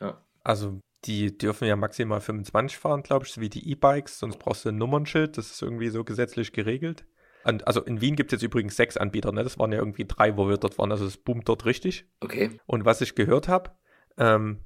[0.00, 0.22] Ja.
[0.44, 4.68] Also die dürfen ja maximal 25 fahren, glaube ich, wie die E-Bikes, sonst brauchst du
[4.68, 7.04] ein Nummernschild, das ist irgendwie so gesetzlich geregelt.
[7.44, 9.42] Und also in Wien gibt es jetzt übrigens sechs Anbieter, ne?
[9.42, 12.06] Das waren ja irgendwie drei, wo wir dort waren, also es boomt dort richtig.
[12.20, 12.60] Okay.
[12.66, 13.72] Und was ich gehört habe,
[14.16, 14.60] ähm,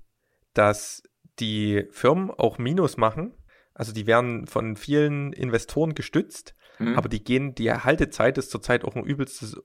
[0.53, 1.03] dass
[1.39, 3.35] die Firmen auch Minus machen.
[3.75, 6.97] Also die werden von vielen Investoren gestützt, mhm.
[6.97, 9.61] aber die gehen, die Haltezeit ist zurzeit auch ein übelstes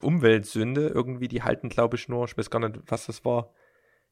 [0.00, 0.88] Umweltsünde.
[0.88, 3.52] Irgendwie, die halten, glaube ich, nur, ich weiß gar nicht, was das war,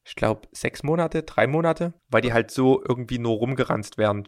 [0.08, 4.26] ich glaube, sechs Monate, drei Monate, weil die halt so irgendwie nur rumgeranzt werden.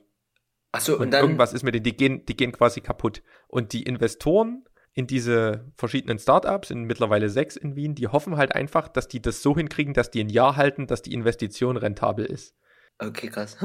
[0.72, 1.22] Achso, und, und dann.
[1.22, 3.22] Irgendwas ist mit denen, die gehen, die gehen quasi kaputt.
[3.49, 8.55] Und die Investoren in diese verschiedenen Startups, sind mittlerweile sechs in Wien, die hoffen halt
[8.55, 12.26] einfach, dass die das so hinkriegen, dass die ein Jahr halten, dass die Investition rentabel
[12.26, 12.55] ist.
[12.99, 13.57] Okay, krass.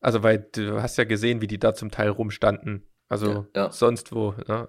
[0.00, 2.86] Also, weil du hast ja gesehen, wie die da zum Teil rumstanden.
[3.08, 3.70] Also ja, ja.
[3.70, 4.32] sonst wo.
[4.46, 4.68] Ne?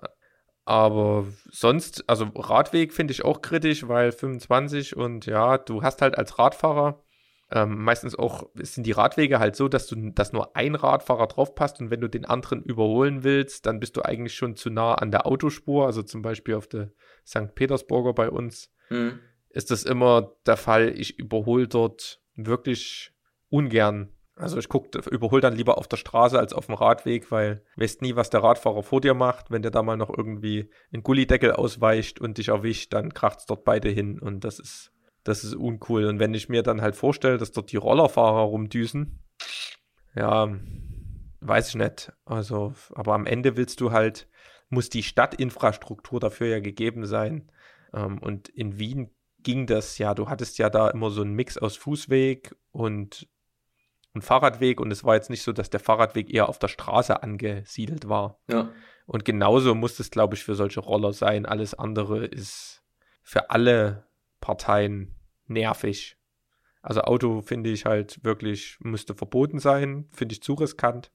[0.67, 6.17] Aber sonst, also Radweg finde ich auch kritisch, weil 25 und ja, du hast halt
[6.17, 7.01] als Radfahrer
[7.49, 11.55] ähm, meistens auch, sind die Radwege halt so, dass du, dass nur ein Radfahrer drauf
[11.55, 14.95] passt und wenn du den anderen überholen willst, dann bist du eigentlich schon zu nah
[14.95, 16.91] an der Autospur, also zum Beispiel auf der
[17.25, 17.55] St.
[17.55, 19.19] Petersburger bei uns, mhm.
[19.47, 20.89] ist das immer der Fall.
[20.99, 23.13] Ich überhole dort wirklich
[23.47, 27.63] ungern also ich gucke, überhol dann lieber auf der Straße als auf dem Radweg, weil
[27.75, 29.49] du weißt nie, was der Radfahrer vor dir macht.
[29.51, 33.63] Wenn der da mal noch irgendwie ein Gullideckel ausweicht und dich erwischt, dann kracht's dort
[33.63, 34.91] beide hin und das ist,
[35.23, 36.05] das ist uncool.
[36.05, 39.23] Und wenn ich mir dann halt vorstelle, dass dort die Rollerfahrer rumdüsen,
[40.15, 40.49] ja,
[41.41, 42.11] weiß ich nicht.
[42.25, 44.27] Also, aber am Ende willst du halt,
[44.69, 47.51] muss die Stadtinfrastruktur dafür ja gegeben sein.
[47.93, 49.09] Ähm, und in Wien
[49.43, 53.27] ging das ja, du hattest ja da immer so einen Mix aus Fußweg und
[54.17, 57.23] ein Fahrradweg und es war jetzt nicht so, dass der Fahrradweg eher auf der Straße
[57.23, 58.39] angesiedelt war.
[58.49, 58.71] Ja.
[59.05, 61.45] Und genauso muss es, glaube ich, für solche Roller sein.
[61.45, 62.83] Alles andere ist
[63.23, 64.07] für alle
[64.41, 65.15] Parteien
[65.47, 66.17] nervig.
[66.81, 71.11] Also Auto finde ich halt wirklich, müsste verboten sein, finde ich zu riskant.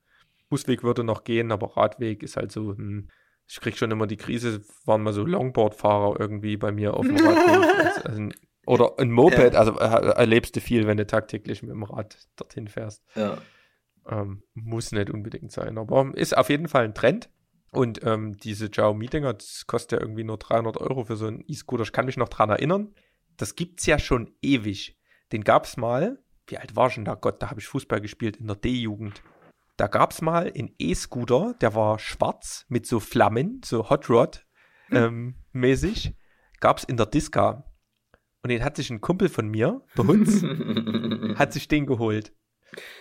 [0.48, 3.08] Fußweg würde noch gehen, aber Radweg ist halt so, hm,
[3.48, 7.16] ich kriege schon immer die Krise, waren mal so Longboard-Fahrer irgendwie bei mir auf dem
[7.26, 8.06] Radweg.
[8.06, 8.28] also,
[8.66, 9.58] oder ein Moped, ja.
[9.58, 13.04] also äh, erlebst du viel, wenn du tagtäglich mit dem Rad dorthin fährst.
[13.14, 13.38] Ja.
[14.08, 17.30] Ähm, muss nicht unbedingt sein, aber ist auf jeden Fall ein Trend.
[17.70, 21.84] Und ähm, diese Xiaomi-Dinger, das kostet ja irgendwie nur 300 Euro für so einen E-Scooter.
[21.84, 22.94] Ich kann mich noch dran erinnern.
[23.38, 24.98] Das gibt's ja schon ewig.
[25.32, 27.14] Den gab's mal, wie alt war schon da?
[27.14, 29.22] Gott, da habe ich Fußball gespielt in der D-Jugend.
[29.78, 34.46] Da gab's mal einen E-Scooter, der war schwarz mit so Flammen, so Hot Rod
[34.88, 34.96] hm.
[34.96, 36.14] ähm, mäßig.
[36.60, 37.64] Gab's in der Disca.
[38.42, 40.42] Und den hat sich ein Kumpel von mir, der Hunz,
[41.38, 42.32] hat sich den geholt.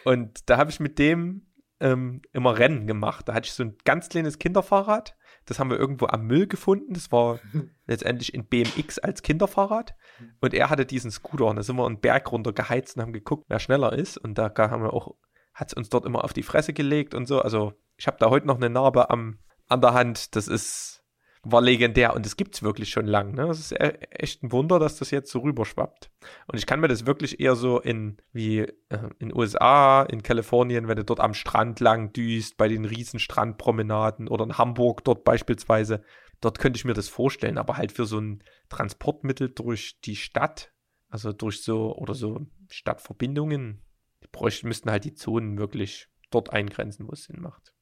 [0.06, 1.48] Und da habe ich mit dem
[1.80, 3.28] ähm, immer Rennen gemacht.
[3.28, 5.18] Da hatte ich so ein ganz kleines Kinderfahrrad.
[5.46, 6.94] Das haben wir irgendwo am Müll gefunden.
[6.94, 7.40] Das war
[7.88, 9.96] letztendlich ein BMX als Kinderfahrrad.
[10.40, 11.48] Und er hatte diesen Scooter.
[11.48, 14.18] Und da sind wir einen Berg runter geheizt und haben geguckt, wer schneller ist.
[14.18, 15.16] Und da haben wir auch,
[15.54, 17.42] hat es uns dort immer auf die Fresse gelegt und so.
[17.42, 20.36] Also ich habe da heute noch eine Narbe am, an der Hand.
[20.36, 21.01] Das ist,
[21.44, 23.34] war legendär und das gibt's wirklich schon lang.
[23.34, 23.48] Ne?
[23.48, 26.12] Das ist e echt ein Wunder, dass das jetzt so rüberschwappt.
[26.48, 30.88] Und ich kann mir das wirklich eher so in, wie äh, in USA, in Kalifornien,
[30.88, 35.24] wenn du dort am Strand lang düst, bei den riesen Strandpromenaden oder in Hamburg dort
[35.24, 36.04] beispielsweise.
[36.42, 40.72] Dort könnte ich mir das vorstellen, aber halt für so ein Transportmittel durch die Stadt,
[41.10, 43.82] also durch so oder so Stadtverbindungen,
[44.24, 47.74] die bräuchten, müssten halt die Zonen wirklich dort eingrenzen, wo es Sinn macht.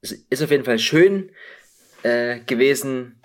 [0.00, 1.30] Es ist auf jeden Fall schön
[2.04, 3.20] äh, gewesen,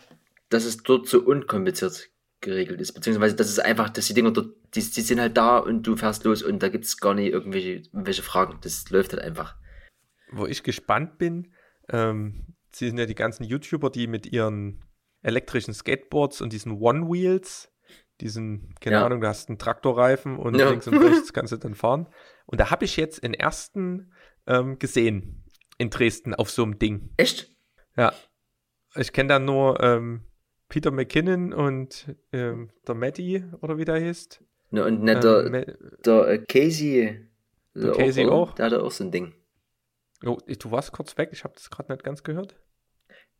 [0.49, 2.09] dass es dort so unkompliziert
[2.41, 5.57] geregelt ist, beziehungsweise dass es einfach, dass die Dinger dort, die, die sind halt da
[5.57, 8.57] und du fährst los und da gibt es gar nicht irgendwelche, irgendwelche Fragen.
[8.61, 9.55] Das läuft halt einfach.
[10.31, 11.53] Wo ich gespannt bin,
[11.89, 14.85] ähm, sie sind ja die ganzen YouTuber, die mit ihren
[15.21, 17.73] elektrischen Skateboards und diesen One-Wheels,
[18.21, 19.05] diesen, keine ja.
[19.05, 20.69] Ahnung, du hast einen Traktorreifen und ja.
[20.69, 22.07] links und rechts kannst du dann fahren.
[22.45, 24.13] Und da habe ich jetzt den ersten
[24.47, 25.43] ähm, gesehen
[25.77, 27.09] in Dresden auf so einem Ding.
[27.17, 27.49] Echt?
[27.97, 28.13] Ja.
[28.95, 30.21] Ich kenne da nur ähm,
[30.67, 34.43] Peter McKinnon und ähm, der Matty, oder wie der heißt.
[34.71, 35.65] Ne, und ne, der, ähm,
[36.05, 37.27] der äh, Casey.
[37.75, 38.55] Der Casey auch, auch?
[38.55, 39.33] Der hat auch so ein Ding.
[40.25, 42.55] Oh, du warst kurz weg, ich habe das gerade nicht ganz gehört.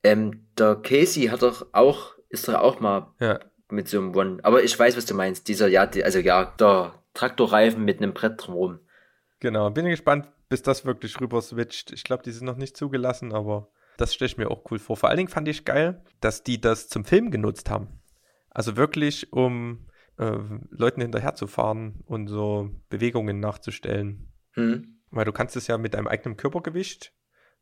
[0.04, 3.40] Ähm, der Casey hat doch auch, ist doch auch mal ja.
[3.70, 4.40] mit so einem One.
[4.44, 5.48] Aber ich weiß, was du meinst.
[5.48, 8.80] Dieser, ja, die, also ja, der Traktorreifen mit einem Brett drumherum.
[9.40, 11.92] Genau, bin gespannt, bis das wirklich rüber switcht.
[11.92, 13.70] Ich glaube, die sind noch nicht zugelassen, aber
[14.00, 14.98] das stelle ich mir auch cool vor.
[14.98, 17.88] Vor allen Dingen fand ich geil, dass die das zum Film genutzt haben.
[18.50, 19.88] Also wirklich, um
[20.18, 20.38] äh,
[20.70, 24.32] Leuten hinterher zu fahren und so Bewegungen nachzustellen.
[24.54, 25.00] Hm.
[25.12, 27.14] Weil du kannst es ja mit deinem eigenen Körpergewicht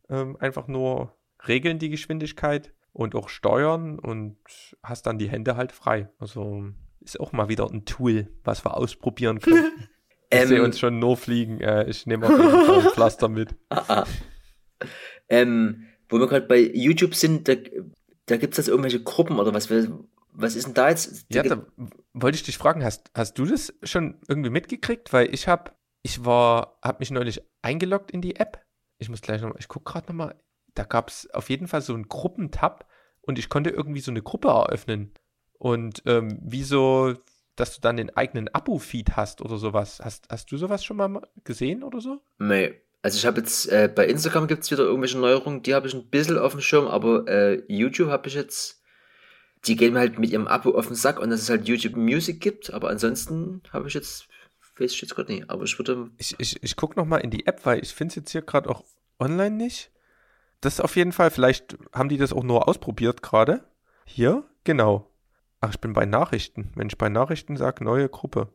[0.10, 1.18] ähm, einfach nur
[1.48, 4.38] regeln, die Geschwindigkeit und auch steuern und
[4.84, 6.10] hast dann die Hände halt frei.
[6.20, 6.66] Also
[7.00, 9.72] ist auch mal wieder ein Tool, was wir ausprobieren können.
[10.30, 11.62] ich ähm, sehe uns schon nur fliegen.
[11.62, 13.56] Äh, ich nehme auf jeden Fall ein Pflaster mit.
[13.70, 14.06] Ah, ah.
[15.30, 17.56] Ähm, wo wir gerade bei YouTube sind, da,
[18.26, 19.70] da gibt es das irgendwelche Gruppen oder was?
[20.40, 21.26] Was ist denn da jetzt?
[21.30, 21.66] Ja, da
[22.14, 25.12] wollte ich dich fragen, hast, hast du das schon irgendwie mitgekriegt?
[25.12, 25.72] Weil ich habe
[26.08, 28.66] ich war, habe mich neulich eingeloggt in die App.
[28.98, 30.36] Ich muss gleich nochmal, ich gucke gerade nochmal.
[30.74, 32.88] Da gab es auf jeden Fall so einen Gruppentab
[33.22, 35.12] und ich konnte irgendwie so eine Gruppe eröffnen.
[35.54, 37.14] Und ähm, wie so,
[37.58, 40.00] dass du dann den eigenen Abo-Feed hast oder sowas.
[40.02, 42.22] Hast, hast du sowas schon mal gesehen oder so?
[42.40, 42.80] Nee.
[43.08, 45.94] Also ich habe jetzt, äh, bei Instagram gibt es wieder irgendwelche Neuerungen, die habe ich
[45.94, 48.84] ein bisschen auf dem Schirm, aber äh, YouTube habe ich jetzt,
[49.66, 51.96] die gehen mir halt mit ihrem Abo auf den Sack und dass es halt YouTube
[51.96, 54.28] Music gibt, aber ansonsten habe ich jetzt
[54.78, 56.12] weiß ich jetzt gerade nicht, aber ich würde.
[56.18, 58.70] Ich, ich, ich gucke nochmal in die App, weil ich finde es jetzt hier gerade
[58.70, 58.84] auch
[59.20, 59.90] online nicht.
[60.60, 63.64] Das auf jeden Fall, vielleicht haben die das auch nur ausprobiert gerade.
[64.04, 65.10] Hier, genau.
[65.62, 66.74] Ach, ich bin bei Nachrichten.
[66.76, 68.50] Wenn ich bei Nachrichten sage, neue Gruppe.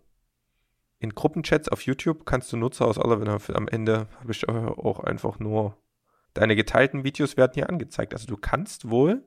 [1.03, 3.57] In Gruppenchats auf YouTube kannst du Nutzer aus aller Welt.
[3.57, 5.77] Am Ende habe ich auch einfach nur.
[6.33, 8.15] Deine geteilten Videos werden hier angezeigt.
[8.15, 9.25] Also du kannst wohl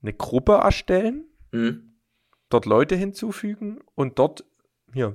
[0.00, 1.98] eine Gruppe erstellen, mhm.
[2.48, 4.44] dort Leute hinzufügen und dort
[4.94, 5.14] hier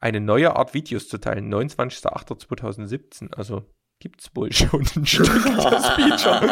[0.00, 1.54] eine neue Art Videos zu teilen.
[1.54, 3.32] 29.08.2017.
[3.32, 3.64] Also
[4.00, 6.42] gibt es wohl schon ein Stück das Feature.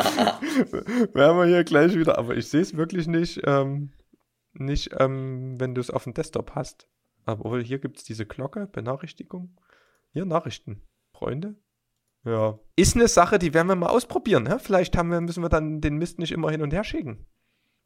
[1.13, 2.19] Werden wir hier gleich wieder.
[2.19, 3.91] Aber ich sehe es wirklich nicht, ähm,
[4.53, 6.87] nicht ähm, wenn du es auf dem Desktop hast.
[7.25, 9.57] Aber hier gibt es diese Glocke, Benachrichtigung.
[10.13, 10.83] Hier Nachrichten.
[11.13, 11.55] Freunde.
[12.25, 12.59] Ja.
[12.77, 14.47] Ist eine Sache, die werden wir mal ausprobieren.
[14.47, 14.57] Hä?
[14.59, 17.27] Vielleicht haben wir, müssen wir dann den Mist nicht immer hin und her schicken.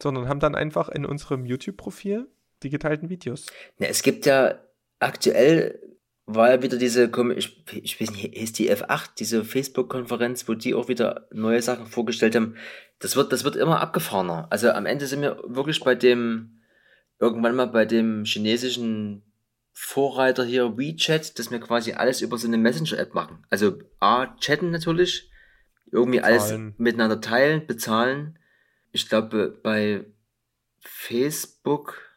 [0.03, 2.29] Sondern haben dann einfach in unserem YouTube-Profil
[2.63, 3.47] die geteilten Videos.
[3.79, 4.59] Ja, es gibt ja
[4.99, 5.81] aktuell
[6.27, 10.75] war ja wieder diese, ich, ich weiß nicht, ist die F8, diese Facebook-Konferenz, wo die
[10.75, 12.57] auch wieder neue Sachen vorgestellt haben.
[12.99, 14.47] Das wird, das wird immer abgefahrener.
[14.51, 16.63] Also am Ende sind wir wirklich bei dem,
[17.19, 19.23] irgendwann mal bei dem chinesischen
[19.73, 23.45] Vorreiter hier WeChat, dass wir quasi alles über so eine Messenger-App machen.
[23.51, 25.31] Also A, chatten natürlich,
[25.91, 26.41] irgendwie bezahlen.
[26.41, 28.39] alles miteinander teilen, bezahlen.
[28.93, 30.05] Ich glaube, bei
[30.81, 32.15] Facebook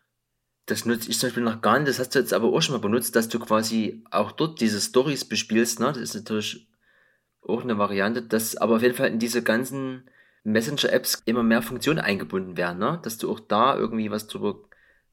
[0.68, 2.76] das nutze ich zum Beispiel noch gar nicht, das hast du jetzt aber auch schon
[2.76, 5.88] mal benutzt, dass du quasi auch dort diese Stories bespielst, ne?
[5.88, 6.68] Das ist natürlich
[7.42, 10.10] auch eine Variante, dass aber auf jeden Fall in diese ganzen
[10.44, 13.00] Messenger-Apps immer mehr Funktionen eingebunden werden, ne?
[13.02, 14.67] Dass du auch da irgendwie was drüber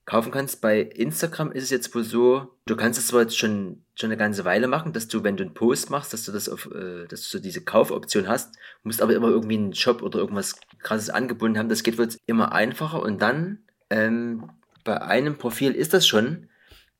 [0.06, 0.60] kaufen kannst.
[0.60, 4.16] Bei Instagram ist es jetzt wohl so, du kannst es zwar jetzt schon, schon eine
[4.16, 7.06] ganze Weile machen, dass du, wenn du einen Post machst, dass du das auf, äh,
[7.06, 11.58] dass du diese Kaufoption hast, musst aber immer irgendwie einen Shop oder irgendwas krasses angebunden
[11.58, 11.68] haben.
[11.68, 14.50] Das geht wohl jetzt immer einfacher und dann ähm,
[14.84, 16.48] bei einem Profil ist das schon,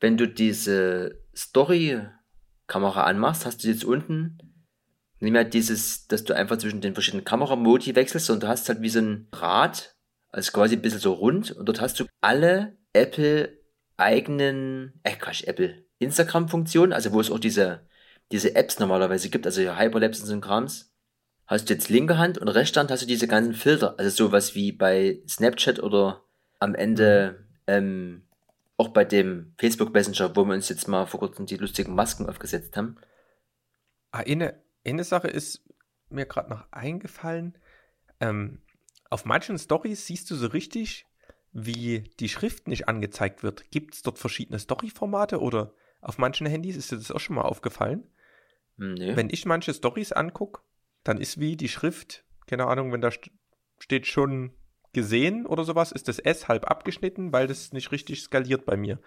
[0.01, 4.39] wenn du diese Story-Kamera anmachst, hast du jetzt unten
[5.21, 8.83] nicht mehr dieses, dass du einfach zwischen den verschiedenen Kameramodi wechselst, sondern du hast halt
[8.83, 9.97] wie so ein Rad,
[10.31, 13.59] also quasi ein bisschen so rund und dort hast du alle Apple
[13.97, 17.87] eigenen, äh Quatsch, Apple Instagram-Funktionen, also wo es auch diese,
[18.33, 20.93] diese Apps normalerweise gibt, also Hyperlapse und so Krams.
[21.47, 23.95] hast du jetzt linke Hand und rechte Hand hast du diese ganzen Filter.
[23.99, 26.25] Also sowas wie bei Snapchat oder
[26.59, 28.23] am Ende ähm,
[28.77, 32.29] auch bei dem Facebook Messenger, wo wir uns jetzt mal vor kurzem die lustigen Masken
[32.29, 32.97] aufgesetzt haben.
[34.11, 35.65] Ah, eine, eine Sache ist
[36.09, 37.57] mir gerade noch eingefallen.
[38.21, 38.63] Ähm,
[39.11, 41.07] auf manchen Stories siehst du so richtig,
[41.55, 43.71] wie die Schrift nicht angezeigt wird.
[43.71, 47.43] Gibt es dort verschiedene Story-Formate oder auf manchen Handys ist dir das auch schon mal
[47.43, 48.11] aufgefallen?
[48.77, 49.15] Nee.
[49.17, 50.61] Wenn ich manche Stories angucke,
[51.05, 53.31] dann ist wie die Schrift, keine Ahnung, wenn da st
[53.79, 54.53] steht schon
[54.93, 59.01] gesehen oder sowas, ist das S halb abgeschnitten, weil das nicht richtig skaliert bei mir.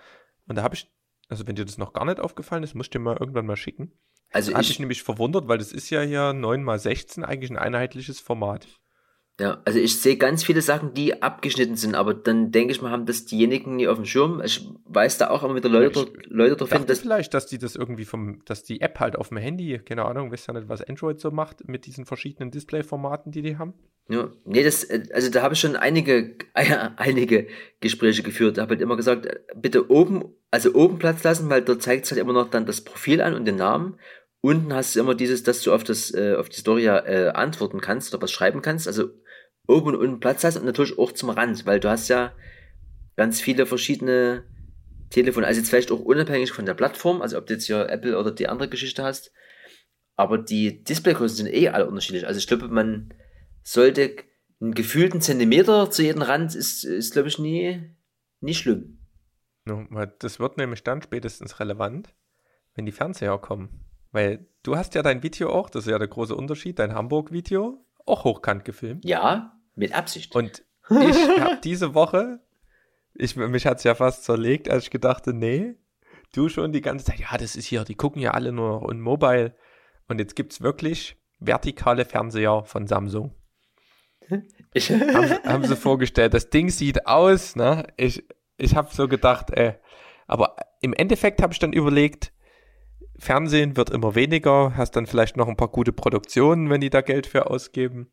[0.47, 0.91] Und da habe ich,
[1.29, 3.55] also wenn dir das noch gar nicht aufgefallen ist, musst du dir mal irgendwann mal
[3.55, 3.91] schicken.
[4.31, 7.51] Also Hat ich, mich nämlich verwundert, weil das ist ja hier 9 x 16 eigentlich
[7.51, 8.67] ein einheitliches Format.
[9.39, 12.89] Ja, also ich sehe ganz viele Sachen, die abgeschnitten sind, aber dann denke ich mal,
[12.89, 14.41] haben das diejenigen nie auf dem Schirm.
[14.43, 17.35] Ich weiß da auch immer wieder Leute, Ja, ich Leute darauf Ich hin, dass vielleicht,
[17.35, 20.47] dass die das irgendwie vom, dass die App halt auf dem Handy, keine Ahnung, weiß
[20.47, 23.75] ja nicht, was Android so macht mit diesen verschiedenen Display-Formaten, die die haben.
[24.09, 27.47] Ja, nee, das, äh, also da habe ich schon einige, einige
[27.79, 28.57] Gespräche geführt.
[28.57, 32.05] Da habe halt immer gesagt, äh, bitte oben, also oben Platz lassen, weil dort zeigt
[32.05, 33.99] es halt immer noch dann das Profil an und den Namen.
[34.41, 37.29] Unten hast du immer dieses, dass du auf das, äh, auf die Story ja, äh,
[37.29, 38.87] antworten kannst oder was schreiben kannst.
[38.87, 39.09] Also
[39.67, 42.33] oben und unten Platz lassen und natürlich auch zum Rand, weil du hast ja
[43.15, 44.45] ganz viele verschiedene
[45.09, 48.17] Telefone, also jetzt vielleicht auch unabhängig von der Plattform, also ob du jetzt hier Apple
[48.17, 49.31] oder die andere Geschichte hast.
[50.15, 52.25] Aber die Displaygrößen sind eh alle unterschiedlich.
[52.25, 53.13] Also ich glaube, man
[53.63, 54.15] sollte
[54.59, 57.95] einen gefühlten Zentimeter zu jedem Rand ist, ist glaube ich, nie,
[58.41, 58.99] nie schlimm.
[60.19, 62.15] Das wird nämlich dann spätestens relevant,
[62.73, 63.85] wenn die Fernseher kommen.
[64.11, 67.85] Weil du hast ja dein Video auch, das ist ja der große Unterschied, dein Hamburg-Video,
[68.05, 69.05] auch hochkant gefilmt.
[69.05, 70.35] Ja, mit Absicht.
[70.35, 72.39] Und ich habe diese Woche,
[73.13, 75.75] ich, mich hat es ja fast zerlegt, als ich gedachte, nee,
[76.33, 78.81] du schon die ganze Zeit, ja, das ist hier, die gucken ja alle nur noch
[78.81, 79.55] on Mobile.
[80.07, 83.33] Und jetzt gibt es wirklich vertikale Fernseher von Samsung.
[84.73, 86.33] Ich, haben, sie- haben sie vorgestellt.
[86.33, 87.87] Das Ding sieht aus, ne?
[87.97, 88.23] Ich,
[88.57, 89.75] ich habe so gedacht, äh,
[90.27, 92.33] aber im Endeffekt habe ich dann überlegt,
[93.17, 97.01] Fernsehen wird immer weniger, hast dann vielleicht noch ein paar gute Produktionen, wenn die da
[97.01, 98.11] Geld für ausgeben.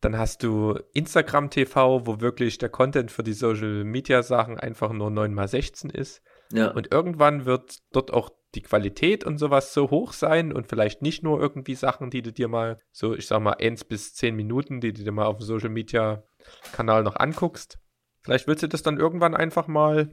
[0.00, 4.92] Dann hast du Instagram TV, wo wirklich der Content für die Social Media Sachen einfach
[4.92, 6.22] nur 9x16 ist.
[6.52, 11.02] ja, Und irgendwann wird dort auch die Qualität und sowas so hoch sein und vielleicht
[11.02, 14.34] nicht nur irgendwie Sachen, die du dir mal so, ich sag mal, 1 bis 10
[14.34, 16.24] Minuten, die du dir mal auf dem Social Media
[16.72, 17.78] Kanal noch anguckst.
[18.22, 20.10] Vielleicht willst du das dann irgendwann einfach mal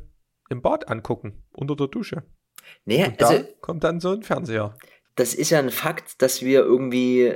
[0.50, 2.24] im Bad angucken, unter der Dusche.
[2.86, 4.78] nee, Und da also kommt dann so ein Fernseher.
[5.16, 7.36] das ist ja ein Fakt, dass wir irgendwie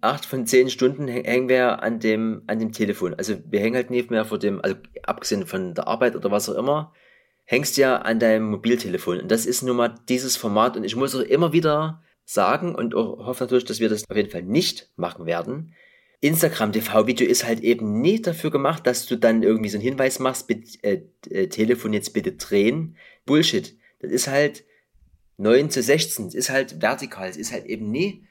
[0.00, 3.14] acht von zehn Stunden häng- hängen wir an dem, an dem Telefon.
[3.14, 6.48] Also wir hängen halt nicht mehr vor dem, also abgesehen von der Arbeit oder was
[6.48, 6.92] auch immer,
[7.44, 9.20] hängst ja an deinem Mobiltelefon.
[9.20, 10.76] Und das ist nun mal dieses Format.
[10.76, 14.30] Und ich muss auch immer wieder sagen und hoffe natürlich, dass wir das auf jeden
[14.30, 15.74] Fall nicht machen werden.
[16.20, 20.18] Instagram TV-Video ist halt eben nicht dafür gemacht, dass du dann irgendwie so einen Hinweis
[20.18, 22.96] machst, bitte, äh, äh, Telefon jetzt bitte drehen.
[23.24, 23.76] Bullshit.
[24.00, 24.64] Das ist halt
[25.38, 28.26] 9 zu 16, es ist halt vertikal, es ist halt eben nie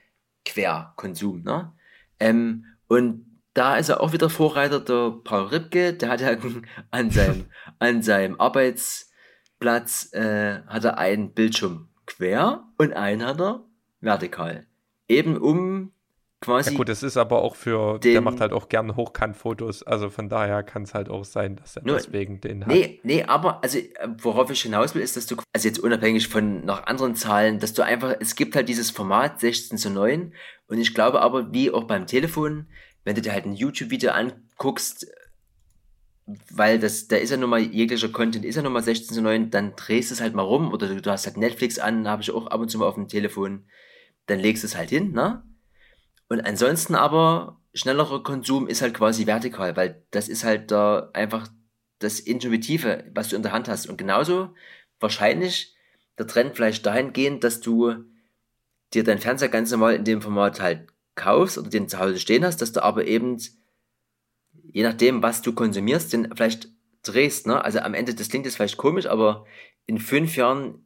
[0.50, 1.74] Querkonsum, ne?
[2.20, 6.36] Ähm, und da ist er auch wieder Vorreiter, der Paul Ripke, der hat ja
[6.92, 7.46] an seinem,
[7.80, 13.64] an seinem Arbeitsplatz, äh, hat er einen Bildschirm quer und einen hat er
[14.02, 14.66] vertikal.
[15.08, 15.92] Eben um
[16.42, 19.84] quasi Ja gut, das ist aber auch für, Den- der macht halt auch gerne Hochkant-Fotos,
[19.84, 22.72] also von daher kann es halt auch sein, dass er Nur- deswegen den hat.
[22.74, 23.90] Nee, nee, aber also äh,
[24.22, 27.74] worauf ich hinaus will, ist, dass du, also jetzt unabhängig von noch anderen Zahlen, dass
[27.74, 30.34] du einfach, es gibt halt dieses Format 16 zu 9
[30.68, 32.68] und ich glaube aber, wie auch beim Telefon,
[33.04, 35.08] wenn du dir halt ein YouTube-Video anguckst,
[36.52, 39.22] weil das, da ist ja nun mal jeglicher Content, ist ja nun mal 16 zu
[39.22, 42.08] 9, dann drehst du es halt mal rum oder du, du hast halt Netflix an,
[42.08, 43.66] habe ich auch ab und zu mal auf dem Telefon,
[44.28, 45.42] dann legst du es halt hin, ne?
[46.30, 51.48] Und ansonsten aber, schnellerer Konsum ist halt quasi vertikal, weil das ist halt da einfach
[51.98, 53.88] das Intuitive, was du in der Hand hast.
[53.88, 54.54] Und genauso
[55.00, 55.76] wahrscheinlich
[56.18, 58.06] der Trend vielleicht dahingehend, dass du
[58.94, 62.46] dir deinen Fernseher ganz normal in dem Format halt kaufst oder den zu Hause stehen
[62.46, 63.38] hast, dass du aber eben,
[64.54, 66.70] je nachdem, was du konsumierst, den vielleicht
[67.04, 67.48] drehst.
[67.48, 67.64] Ne?
[67.64, 69.46] Also am Ende, das klingt jetzt vielleicht komisch, aber
[69.86, 70.86] in fünf Jahren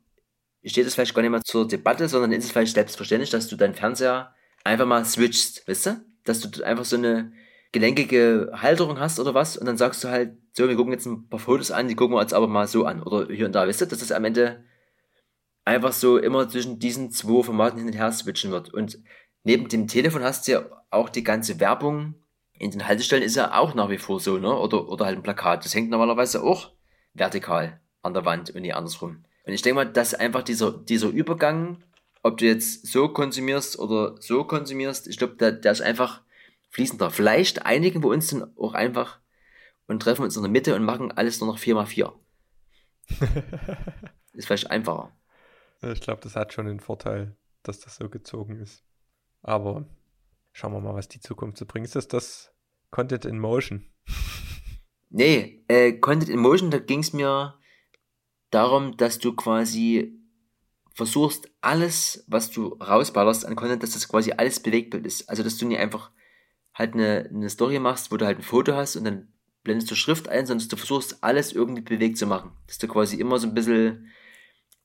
[0.64, 3.56] steht es vielleicht gar nicht mehr zur Debatte, sondern ist es vielleicht selbstverständlich, dass du
[3.56, 4.34] deinen Fernseher
[4.64, 6.06] einfach mal switchst, weißt du?
[6.24, 7.32] Dass du einfach so eine
[7.72, 11.28] gelenkige Halterung hast oder was und dann sagst du halt, so, wir gucken jetzt ein
[11.28, 13.68] paar Fotos an, die gucken wir uns aber mal so an oder hier und da,
[13.68, 14.64] weißt du, dass das am Ende
[15.66, 18.74] einfach so immer zwischen diesen zwei Formaten hin und her switchen wird.
[18.74, 19.00] Und
[19.44, 22.16] neben dem Telefon hast du ja auch die ganze Werbung
[22.54, 24.56] in den Haltestellen ist ja auch nach wie vor so, ne?
[24.56, 25.66] Oder, oder halt ein Plakat.
[25.66, 26.72] Das hängt normalerweise auch
[27.14, 29.26] vertikal an der Wand und nicht andersrum.
[29.46, 31.84] Und ich denke mal, dass einfach dieser, dieser Übergang
[32.24, 36.24] ob du jetzt so konsumierst oder so konsumierst, ich glaube, der, der ist einfach
[36.70, 37.12] fließender.
[37.12, 39.20] Vielleicht einigen wir uns dann auch einfach
[39.88, 42.14] und treffen uns in der Mitte und machen alles nur noch 4x4.
[44.34, 45.12] ist vielleicht einfacher.
[45.82, 48.86] Ich glaube, das hat schon den Vorteil, dass das so gezogen ist.
[49.42, 49.86] Aber
[50.54, 51.86] schauen wir mal, was die Zukunft so bringt.
[51.86, 52.54] Ist das das
[52.90, 53.86] Content in Motion?
[55.10, 57.60] Nee, äh, Content in Motion, da ging es mir
[58.50, 60.23] darum, dass du quasi
[60.94, 65.30] versuchst, alles, was du rausballerst an Content, dass das quasi alles Bewegtbild ist.
[65.30, 66.12] Also, dass du nicht einfach
[66.74, 69.34] halt eine, eine Story machst, wo du halt ein Foto hast und dann
[69.64, 72.52] blendest du Schrift ein, sondern dass du versuchst, alles irgendwie bewegt zu machen.
[72.68, 74.12] Dass du quasi immer so ein bisschen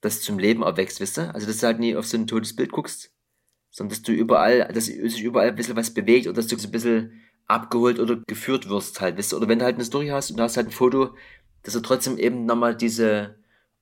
[0.00, 1.34] das zum Leben erwächst, wisst ihr?
[1.34, 3.12] Also, dass du halt nie auf so ein totes Bild guckst,
[3.70, 6.68] sondern dass du überall, dass sich überall ein bisschen was bewegt oder dass du so
[6.68, 9.36] ein bisschen abgeholt oder geführt wirst halt, wisst ihr?
[9.36, 11.14] Oder wenn du halt eine Story hast und du hast halt ein Foto,
[11.62, 13.37] dass du trotzdem eben nochmal diese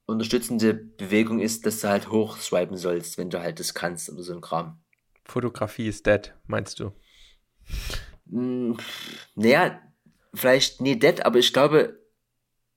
[0.06, 4.34] unterstützende Bewegung ist, dass du halt hochswipen sollst, wenn du halt das kannst oder so
[4.34, 4.80] ein Kram.
[5.24, 6.92] Fotografie ist dead, meinst du?
[8.30, 8.76] Hm,
[9.34, 9.80] naja,
[10.32, 12.00] vielleicht nie dead, aber ich glaube,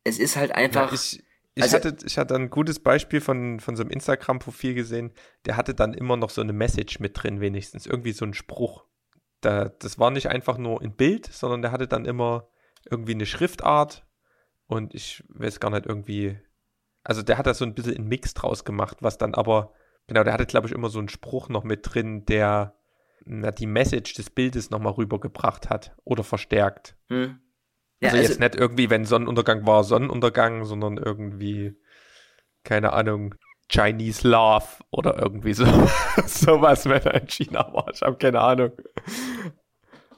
[0.03, 0.91] es ist halt einfach.
[0.91, 1.23] Ja, ich,
[1.55, 5.13] ich, also, hatte, ich hatte ein gutes Beispiel von, von so einem Instagram-Profil gesehen,
[5.45, 7.85] der hatte dann immer noch so eine Message mit drin, wenigstens.
[7.85, 8.85] Irgendwie so ein Spruch.
[9.41, 12.49] Da, das war nicht einfach nur ein Bild, sondern der hatte dann immer
[12.89, 14.05] irgendwie eine Schriftart
[14.67, 16.39] und ich weiß gar nicht, irgendwie.
[17.09, 19.73] Also der hat da so ein bisschen einen Mix draus gemacht, was dann aber,
[20.05, 22.75] genau, der hatte, glaube ich, immer so einen Spruch noch mit drin, der
[23.25, 26.95] na, die Message des Bildes nochmal rübergebracht hat oder verstärkt.
[27.07, 27.39] Hm.
[27.99, 31.75] Ja, also, also jetzt nicht irgendwie, wenn Sonnenuntergang war, Sonnenuntergang, sondern irgendwie,
[32.63, 33.33] keine Ahnung,
[33.71, 35.65] Chinese Love oder irgendwie so.
[36.27, 37.89] sowas, wenn er in China war.
[37.91, 38.73] Ich habe keine Ahnung.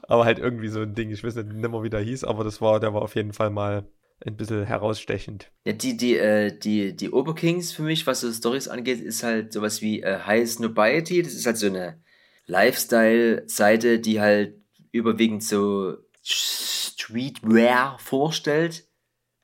[0.02, 1.08] Aber halt irgendwie so ein Ding.
[1.08, 3.48] Ich weiß nicht mehr, wie der hieß, aber das war, der war auf jeden Fall
[3.48, 3.88] mal
[4.26, 5.50] ein bisschen herausstechend.
[5.64, 9.52] Ja, die, die, äh, die, die Oberkings für mich, was so Stories angeht, ist halt
[9.52, 11.22] sowas wie äh, High Snobiety.
[11.22, 12.00] Das ist halt so eine
[12.46, 14.54] Lifestyle-Seite, die halt
[14.92, 18.86] überwiegend so Streetwear vorstellt.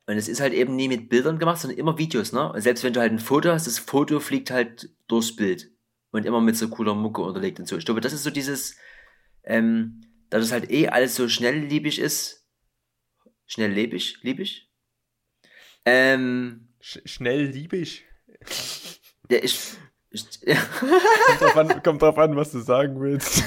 [0.07, 2.51] Und es ist halt eben nie mit Bildern gemacht, sondern immer Videos, ne?
[2.53, 5.71] Und selbst wenn du halt ein Foto hast, das Foto fliegt halt durchs Bild.
[6.11, 7.77] Und immer mit so cooler Mucke unterlegt und so.
[7.77, 8.77] Ich glaube, das ist so dieses,
[9.45, 10.01] ähm,
[10.31, 12.47] da das halt eh alles so schnelllebig ist.
[13.47, 14.19] Schnelllebig?
[14.23, 14.68] Liebig?
[15.89, 16.69] Ähm.
[16.81, 18.05] Sch schnellliebig?
[19.31, 19.59] Ja, ich.
[20.11, 20.41] ich
[21.27, 23.43] kommt, drauf an, kommt drauf an, was du sagen willst.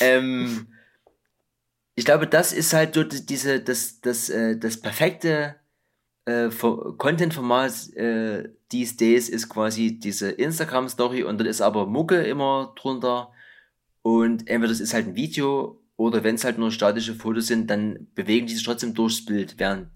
[0.00, 0.68] ähm,
[1.94, 5.56] ich glaube, das ist halt so diese, das, das, äh, das perfekte
[6.26, 12.74] äh, Content-Format äh, these days ist quasi diese Instagram-Story und dann ist aber Mucke immer
[12.76, 13.32] drunter
[14.02, 17.68] und entweder das ist halt ein Video oder wenn es halt nur statische Fotos sind,
[17.68, 19.90] dann bewegen die sich trotzdem durchs Bild während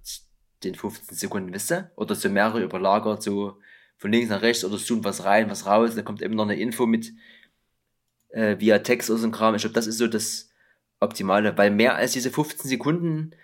[0.64, 1.92] den 15 Sekunden, wisst ihr?
[1.94, 3.60] Oder so mehrere überlagert, so
[3.98, 6.56] von links nach rechts oder zoomt was rein, was raus, da kommt eben noch eine
[6.56, 7.12] Info mit
[8.30, 9.54] äh, via Text aus dem Kram.
[9.54, 10.50] Ich glaube, das ist so das
[10.98, 13.36] Optimale, weil mehr als diese 15 Sekunden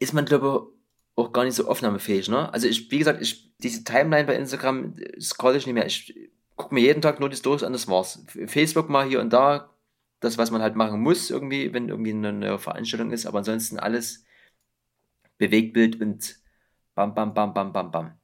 [0.00, 0.78] ist man, glaube ich,
[1.18, 2.52] auch gar nicht so aufnahmefähig, ne?
[2.52, 5.86] Also ich, wie gesagt, ich, diese Timeline bei Instagram scroll ich nicht mehr.
[5.86, 6.14] Ich
[6.56, 8.22] gucke mir jeden Tag nur die Stories an, das war's.
[8.46, 9.70] Facebook mal hier und da,
[10.20, 13.78] das, was man halt machen muss, irgendwie, wenn irgendwie eine, eine Veranstaltung ist, aber ansonsten
[13.78, 14.24] alles
[15.38, 16.36] Bewegtbild und
[16.94, 18.18] bam, bam, bam, bam, bam, bam.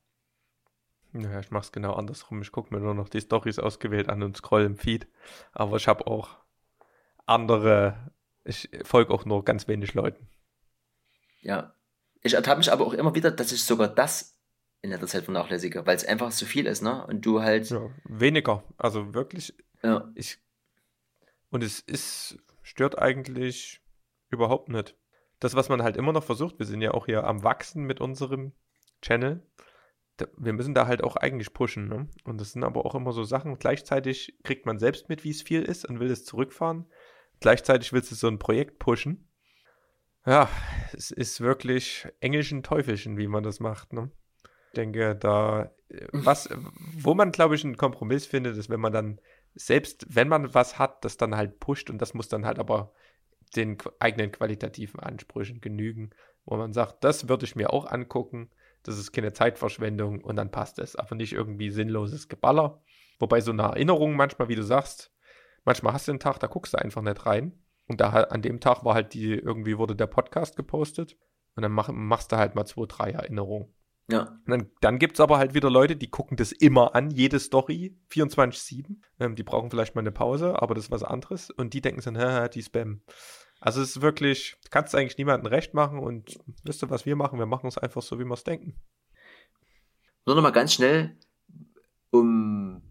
[1.12, 2.42] Naja, ich mach's genau andersrum.
[2.42, 5.06] Ich gucke mir nur noch die Stories ausgewählt an und scroll im Feed.
[5.52, 6.38] Aber ich habe auch
[7.24, 8.10] andere,
[8.42, 10.26] ich folge auch nur ganz wenig Leuten.
[11.40, 11.74] Ja.
[12.20, 14.36] Ich ertappe mich aber auch immer wieder, dass ich sogar das
[14.82, 17.06] in der Zeit vernachlässige, weil es einfach zu viel ist, ne?
[17.06, 17.70] Und du halt.
[17.70, 18.64] Ja, weniger.
[18.76, 19.54] Also wirklich.
[19.82, 20.10] Ja.
[20.14, 20.38] Ich,
[21.54, 23.80] und es ist, stört eigentlich
[24.28, 24.96] überhaupt nicht.
[25.40, 28.00] Das, was man halt immer noch versucht, wir sind ja auch hier am Wachsen mit
[28.00, 28.52] unserem
[29.00, 29.42] Channel
[30.36, 31.88] wir müssen da halt auch eigentlich pushen.
[31.88, 32.08] Ne?
[32.24, 33.58] Und das sind aber auch immer so Sachen.
[33.58, 36.86] Gleichzeitig kriegt man selbst mit, wie es viel ist und will es zurückfahren.
[37.40, 39.28] Gleichzeitig willst du so ein Projekt pushen.
[40.24, 40.48] Ja,
[40.92, 43.92] es ist wirklich Engelchen Teufelchen, wie man das macht.
[43.92, 44.10] Ne?
[44.74, 45.70] Ich denke, da,
[46.12, 46.48] was,
[46.96, 49.20] wo man, glaube ich, einen Kompromiss findet, ist, wenn man dann
[49.54, 52.92] selbst, wenn man was hat, das dann halt pusht und das muss dann halt aber
[53.54, 56.10] den eigenen qualitativen Ansprüchen genügen,
[56.44, 58.50] wo man sagt, das würde ich mir auch angucken
[58.84, 60.94] das ist keine Zeitverschwendung und dann passt es.
[60.94, 62.82] Aber nicht irgendwie sinnloses Geballer.
[63.18, 65.10] Wobei so eine Erinnerung manchmal, wie du sagst,
[65.64, 67.58] manchmal hast du einen Tag, da guckst du einfach nicht rein.
[67.88, 71.16] Und da an dem Tag war halt die, irgendwie wurde der Podcast gepostet.
[71.56, 73.72] Und dann mach, machst du halt mal zwei, drei Erinnerungen.
[74.08, 74.38] Ja.
[74.46, 77.38] Und dann, dann gibt es aber halt wieder Leute, die gucken das immer an, jede
[77.38, 78.96] Story, 24-7.
[79.18, 81.50] Ähm, die brauchen vielleicht mal eine Pause, aber das ist was anderes.
[81.50, 83.00] Und die denken dann, haha, die Spam.
[83.60, 87.16] Also es ist wirklich, kannst du eigentlich niemandem recht machen und wisst ihr, was wir
[87.16, 87.38] machen?
[87.38, 88.74] Wir machen es einfach so, wie wir es denken.
[90.26, 91.16] Nur noch mal ganz schnell,
[92.10, 92.82] um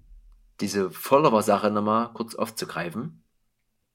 [0.62, 3.24] diese Follower-Sache nochmal kurz aufzugreifen.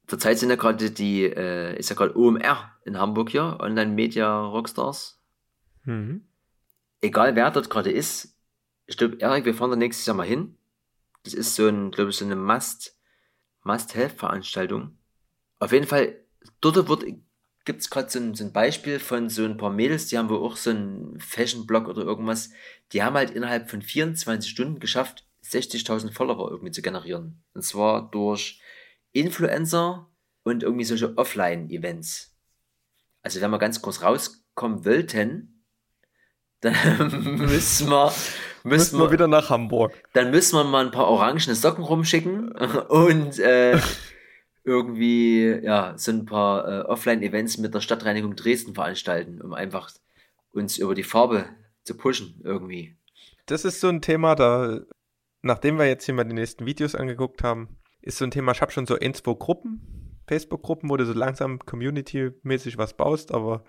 [0.06, 4.40] Zurzeit sind ja gerade die, äh, ist ja gerade OMR in Hamburg hier, Online Media
[4.40, 5.20] Rockstars.
[5.84, 6.28] Mhm.
[7.00, 8.36] Egal wer dort gerade ist,
[8.86, 10.56] ich glaube, Erik, wir fahren da nächstes Jahr mal hin.
[11.22, 12.96] Das ist so ein, glaube ich, so eine Must,
[13.62, 14.96] Must-Have-Veranstaltung.
[15.58, 16.24] Auf jeden Fall,
[16.60, 17.04] dort wird,
[17.64, 20.30] gibt es gerade so ein, so ein Beispiel von so ein paar Mädels, die haben
[20.30, 22.50] wohl auch so einen Fashion-Blog oder irgendwas.
[22.92, 27.42] Die haben halt innerhalb von 24 Stunden geschafft, 60.000 Follower irgendwie zu generieren.
[27.52, 28.60] Und zwar durch
[29.12, 30.08] Influencer
[30.44, 32.34] und irgendwie solche Offline-Events.
[33.22, 35.57] Also wenn wir ganz kurz rauskommen wollten,
[36.60, 38.12] dann müssen wir,
[38.64, 39.92] müssen wir wieder nach Hamburg.
[40.12, 42.52] Dann müssen wir mal ein paar orangene Socken rumschicken
[42.88, 43.78] und äh,
[44.64, 49.90] irgendwie ja so ein paar äh, Offline-Events mit der Stadtreinigung Dresden veranstalten, um einfach
[50.52, 51.46] uns über die Farbe
[51.84, 52.96] zu pushen irgendwie.
[53.46, 54.80] Das ist so ein Thema, da
[55.42, 58.60] nachdem wir jetzt hier mal die nächsten Videos angeguckt haben, ist so ein Thema, ich
[58.60, 63.64] habe schon so ein, zwei Gruppen, Facebook-Gruppen, wo du so langsam community-mäßig was baust, aber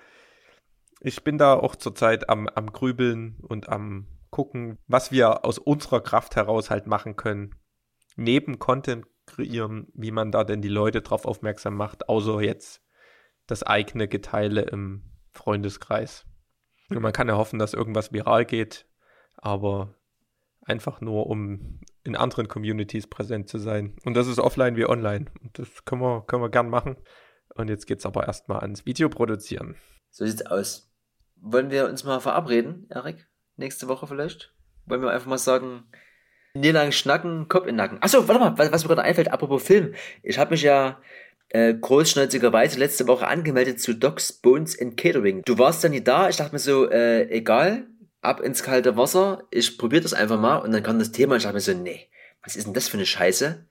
[1.00, 6.02] ich bin da auch zurzeit am, am Grübeln und am gucken, was wir aus unserer
[6.02, 7.56] Kraft heraus halt machen können.
[8.16, 12.84] Neben Content kreieren, wie man da denn die Leute drauf aufmerksam macht, außer jetzt
[13.47, 16.26] das eigene Geteile im Freundeskreis.
[16.89, 18.88] Und man kann ja hoffen, dass irgendwas viral geht,
[19.38, 19.95] aber
[20.62, 23.95] einfach nur, um in anderen Communities präsent zu sein.
[24.06, 25.26] Und das ist offline wie online.
[25.41, 26.97] Und das können wir, können wir gern machen.
[27.56, 29.76] Und jetzt geht es aber erstmal ans Video produzieren.
[30.12, 30.89] So sieht's aus.
[31.42, 33.28] Wollen wir uns mal verabreden, Erik?
[33.56, 34.54] Nächste Woche vielleicht?
[34.86, 35.84] Wollen wir einfach mal sagen,
[36.54, 38.02] nie lang schnacken, Kopf in den Nacken.
[38.02, 39.94] Achso, warte mal, was, was mir gerade einfällt, apropos Film.
[40.24, 41.02] Ich habe mich ja
[41.50, 45.42] äh, großschnäuzigerweise letzte Woche angemeldet zu Docs Bones and Catering.
[45.46, 47.88] Du warst dann nie da, ich dachte mir so, äh, egal,
[48.22, 51.38] ab ins kalte Wasser, ich probiere das einfach mal und dann kam das Thema und
[51.38, 52.08] ich dachte mir so, nee,
[52.44, 53.66] was ist denn das für eine Scheiße?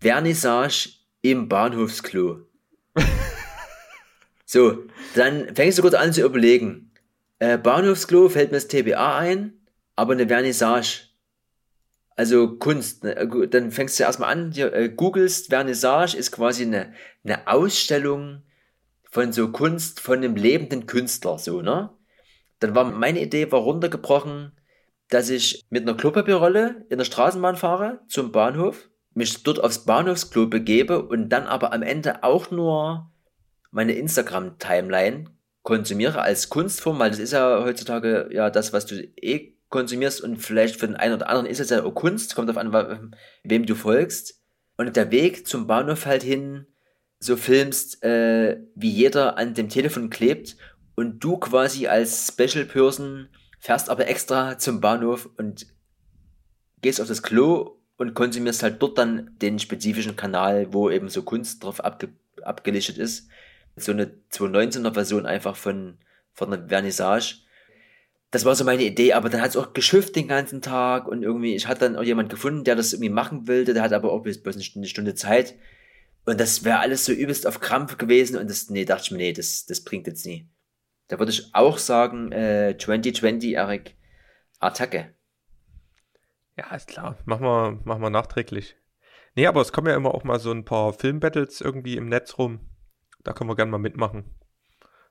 [0.00, 0.90] Vernissage
[1.22, 2.47] im Bahnhofsklo.
[4.50, 6.90] So, dann fängst du kurz an zu überlegen.
[7.38, 9.52] Äh, Bahnhofsklo fällt mir das TBA ein,
[9.94, 11.10] aber eine Vernissage.
[12.16, 13.04] Also Kunst.
[13.04, 13.48] Ne?
[13.50, 16.94] Dann fängst du erstmal an, hier, äh, googelst, Vernissage ist quasi eine,
[17.24, 18.42] eine Ausstellung
[19.10, 21.90] von so Kunst von einem lebenden Künstler, so, ne?
[22.60, 24.52] Dann war meine Idee war runtergebrochen,
[25.10, 30.46] dass ich mit einer Klopapierrolle in der Straßenbahn fahre zum Bahnhof, mich dort aufs Bahnhofsklo
[30.46, 33.10] begebe und dann aber am Ende auch nur
[33.70, 35.24] meine Instagram-Timeline
[35.62, 40.38] konsumiere als Kunstform, weil das ist ja heutzutage ja das, was du eh konsumierst und
[40.38, 43.14] vielleicht für den einen oder anderen ist es ja auch Kunst, kommt auf an,
[43.44, 44.42] wem du folgst.
[44.76, 46.66] Und der Weg zum Bahnhof halt hin
[47.18, 50.56] so filmst, äh, wie jeder an dem Telefon klebt
[50.94, 55.66] und du quasi als Special Person fährst aber extra zum Bahnhof und
[56.80, 61.22] gehst auf das Klo und konsumierst halt dort dann den spezifischen Kanal, wo eben so
[61.22, 62.08] Kunst drauf abge
[62.42, 63.28] abgelichtet ist.
[63.82, 65.98] So eine 219er Version einfach von,
[66.32, 67.36] von einer Vernissage.
[68.30, 71.22] Das war so meine Idee, aber dann hat es auch geschifft den ganzen Tag und
[71.22, 74.12] irgendwie, ich hatte dann auch jemand gefunden, der das irgendwie machen wollte, der hat aber
[74.12, 75.54] auch bis, bis eine Stunde, Stunde Zeit.
[76.26, 79.18] Und das wäre alles so übelst auf Krampf gewesen und das, nee, dachte ich mir,
[79.18, 80.46] nee, das, das bringt jetzt nie.
[81.08, 83.96] Da würde ich auch sagen, äh, 2020, Erik,
[84.58, 85.14] Attacke.
[86.58, 87.16] Ja, ist klar.
[87.24, 88.76] Machen wir, machen wir nachträglich.
[89.36, 92.36] Nee, aber es kommen ja immer auch mal so ein paar Filmbattles irgendwie im Netz
[92.36, 92.60] rum.
[93.24, 94.34] Da können wir gerne mal mitmachen.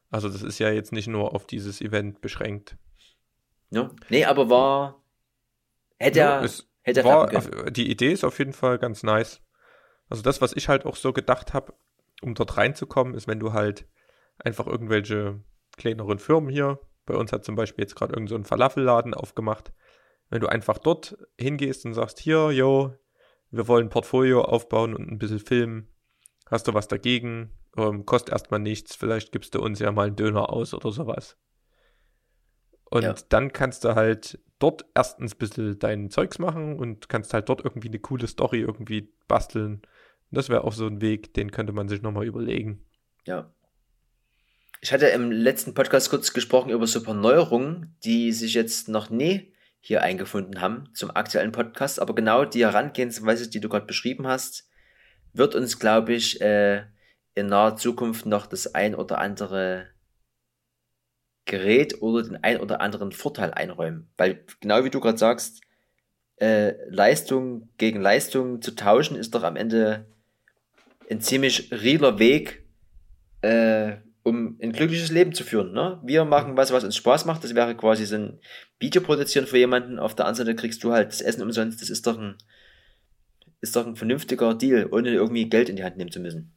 [0.09, 2.77] Also das ist ja jetzt nicht nur auf dieses Event beschränkt.
[3.69, 3.91] Ja.
[4.09, 5.03] Nee, aber war.
[5.97, 6.45] Hätte er.
[6.45, 6.49] Ja,
[6.81, 9.41] hätte er war, die Idee ist auf jeden Fall ganz nice.
[10.09, 11.73] Also das, was ich halt auch so gedacht habe,
[12.21, 13.87] um dort reinzukommen, ist, wenn du halt
[14.39, 15.41] einfach irgendwelche
[15.75, 16.79] kleineren Firmen hier.
[17.05, 19.73] Bei uns hat zum Beispiel jetzt gerade irgend so ein Falafelladen aufgemacht.
[20.29, 22.93] Wenn du einfach dort hingehst und sagst, hier, yo,
[23.49, 25.87] wir wollen ein Portfolio aufbauen und ein bisschen filmen,
[26.49, 27.51] hast du was dagegen?
[27.75, 31.37] Ähm, kostet erstmal nichts, vielleicht gibst du uns ja mal einen Döner aus oder sowas.
[32.85, 33.15] Und ja.
[33.29, 37.63] dann kannst du halt dort erstens ein bisschen dein Zeugs machen und kannst halt dort
[37.63, 39.73] irgendwie eine coole Story irgendwie basteln.
[39.73, 42.85] Und das wäre auch so ein Weg, den könnte man sich nochmal überlegen.
[43.25, 43.51] Ja,
[44.79, 48.89] ich hatte im letzten Podcast kurz gesprochen über so ein paar Neuerungen, die sich jetzt
[48.89, 53.85] noch nie hier eingefunden haben zum aktuellen Podcast, aber genau die Herangehensweise, die du gerade
[53.85, 54.66] beschrieben hast,
[55.37, 56.83] wird uns, glaube ich, äh,
[57.35, 59.87] in naher Zukunft noch das ein oder andere
[61.45, 64.09] Gerät oder den ein oder anderen Vorteil einräumen.
[64.17, 65.61] Weil genau wie du gerade sagst,
[66.37, 70.05] äh, Leistung gegen Leistung zu tauschen ist doch am Ende
[71.09, 72.67] ein ziemlich realer Weg,
[73.41, 75.71] äh, um ein glückliches Leben zu führen.
[75.71, 76.01] Ne?
[76.03, 77.43] Wir machen was, was uns Spaß macht.
[77.43, 78.39] Das wäre quasi so ein
[78.77, 79.99] Video produzieren für jemanden.
[79.99, 81.81] Auf der anderen Seite kriegst du halt das Essen umsonst.
[81.81, 82.35] Das ist doch ein,
[83.61, 86.55] ist doch ein vernünftiger Deal, ohne irgendwie Geld in die Hand nehmen zu müssen.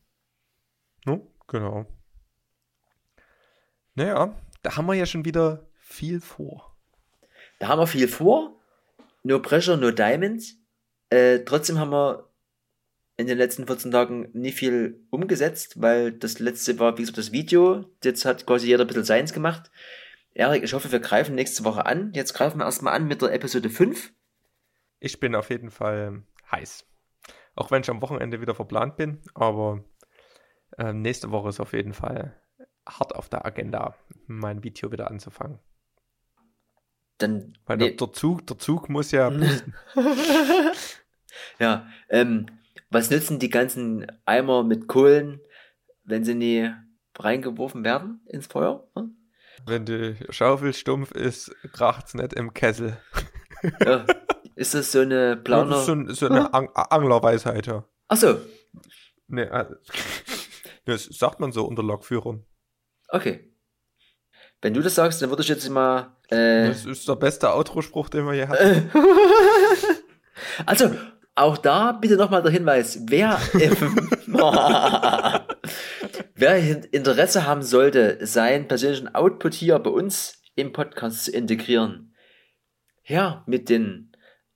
[1.04, 1.86] No, genau.
[3.94, 6.76] Naja, da haben wir ja schon wieder viel vor.
[7.58, 8.60] Da haben wir viel vor.
[9.22, 10.56] No pressure, no diamonds.
[11.10, 12.30] Äh, trotzdem haben wir
[13.16, 17.32] in den letzten 14 Tagen nie viel umgesetzt, weil das letzte war, wie gesagt, das
[17.32, 17.84] Video.
[18.02, 19.70] Jetzt hat quasi jeder ein bisschen seins gemacht.
[20.32, 22.12] Erik, ich hoffe, wir greifen nächste Woche an.
[22.14, 24.12] Jetzt greifen wir erstmal an mit der Episode 5.
[25.00, 26.86] Ich bin auf jeden Fall heiß.
[27.54, 29.84] Auch wenn ich am Wochenende wieder verplant bin, aber
[30.78, 32.40] äh, nächste Woche ist auf jeden Fall
[32.86, 33.94] hart auf der Agenda,
[34.26, 35.58] mein Video wieder anzufangen.
[37.18, 37.88] Dann, Weil nee.
[37.88, 39.30] der, der, Zug, der Zug muss ja.
[41.58, 42.46] ja, ähm,
[42.88, 45.40] was nützen die ganzen Eimer mit Kohlen,
[46.02, 46.70] wenn sie nie
[47.18, 48.88] reingeworfen werden ins Feuer?
[48.96, 49.16] Hm?
[49.66, 52.96] Wenn die Schaufel stumpf ist, kracht's nicht im Kessel.
[53.84, 54.06] Ja.
[54.60, 55.70] Ist das so eine Ja, Planer?
[55.70, 57.84] das ist so, so eine Ang Anglerweisheit, ja.
[58.08, 58.36] Achso,
[59.26, 59.74] Nee, also,
[60.84, 62.44] das sagt man so unter Lokführern.
[63.08, 63.46] okay.
[64.62, 66.14] Wenn du das sagst, dann würde ich jetzt mal.
[66.28, 68.90] Äh, Das ist der beste Outro-Spruch, den wir je hatten.
[70.66, 70.94] also,
[71.34, 73.40] auch da bitte nochmal der Hinweis, wer,
[76.34, 82.14] wer Interesse haben sollte, seinen persönlichen Output hier bei uns im Podcast zu integrieren,
[83.00, 84.09] her mit den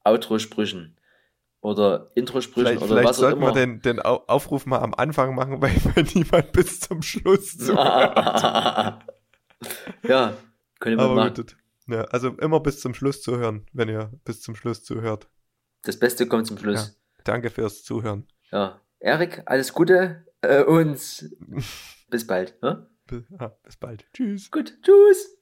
[0.04, 0.96] Outro-Sprüchen
[1.60, 3.54] oder Intro-Sprüchen Vielleicht, oder vielleicht was auch sollten wir immer.
[3.54, 8.16] den, den Au- Aufruf mal am Anfang machen, weil, weil niemand bis zum Schluss zuhört.
[10.02, 10.36] ja,
[10.80, 11.34] können wir Aber machen.
[11.34, 11.56] gut.
[11.86, 15.28] Ja, also immer bis zum Schluss zuhören, wenn ihr bis zum Schluss zuhört.
[15.82, 16.98] Das Beste kommt zum Schluss.
[17.24, 18.26] Danke fürs Zuhören.
[18.50, 18.80] Ja.
[19.00, 20.92] Erik, alles Gute äh, und
[22.08, 22.62] bis bald.
[22.62, 22.88] Ne?
[23.06, 24.06] Bis, ah, bis bald.
[24.14, 24.50] Tschüss.
[24.50, 25.36] Gut, tschüss.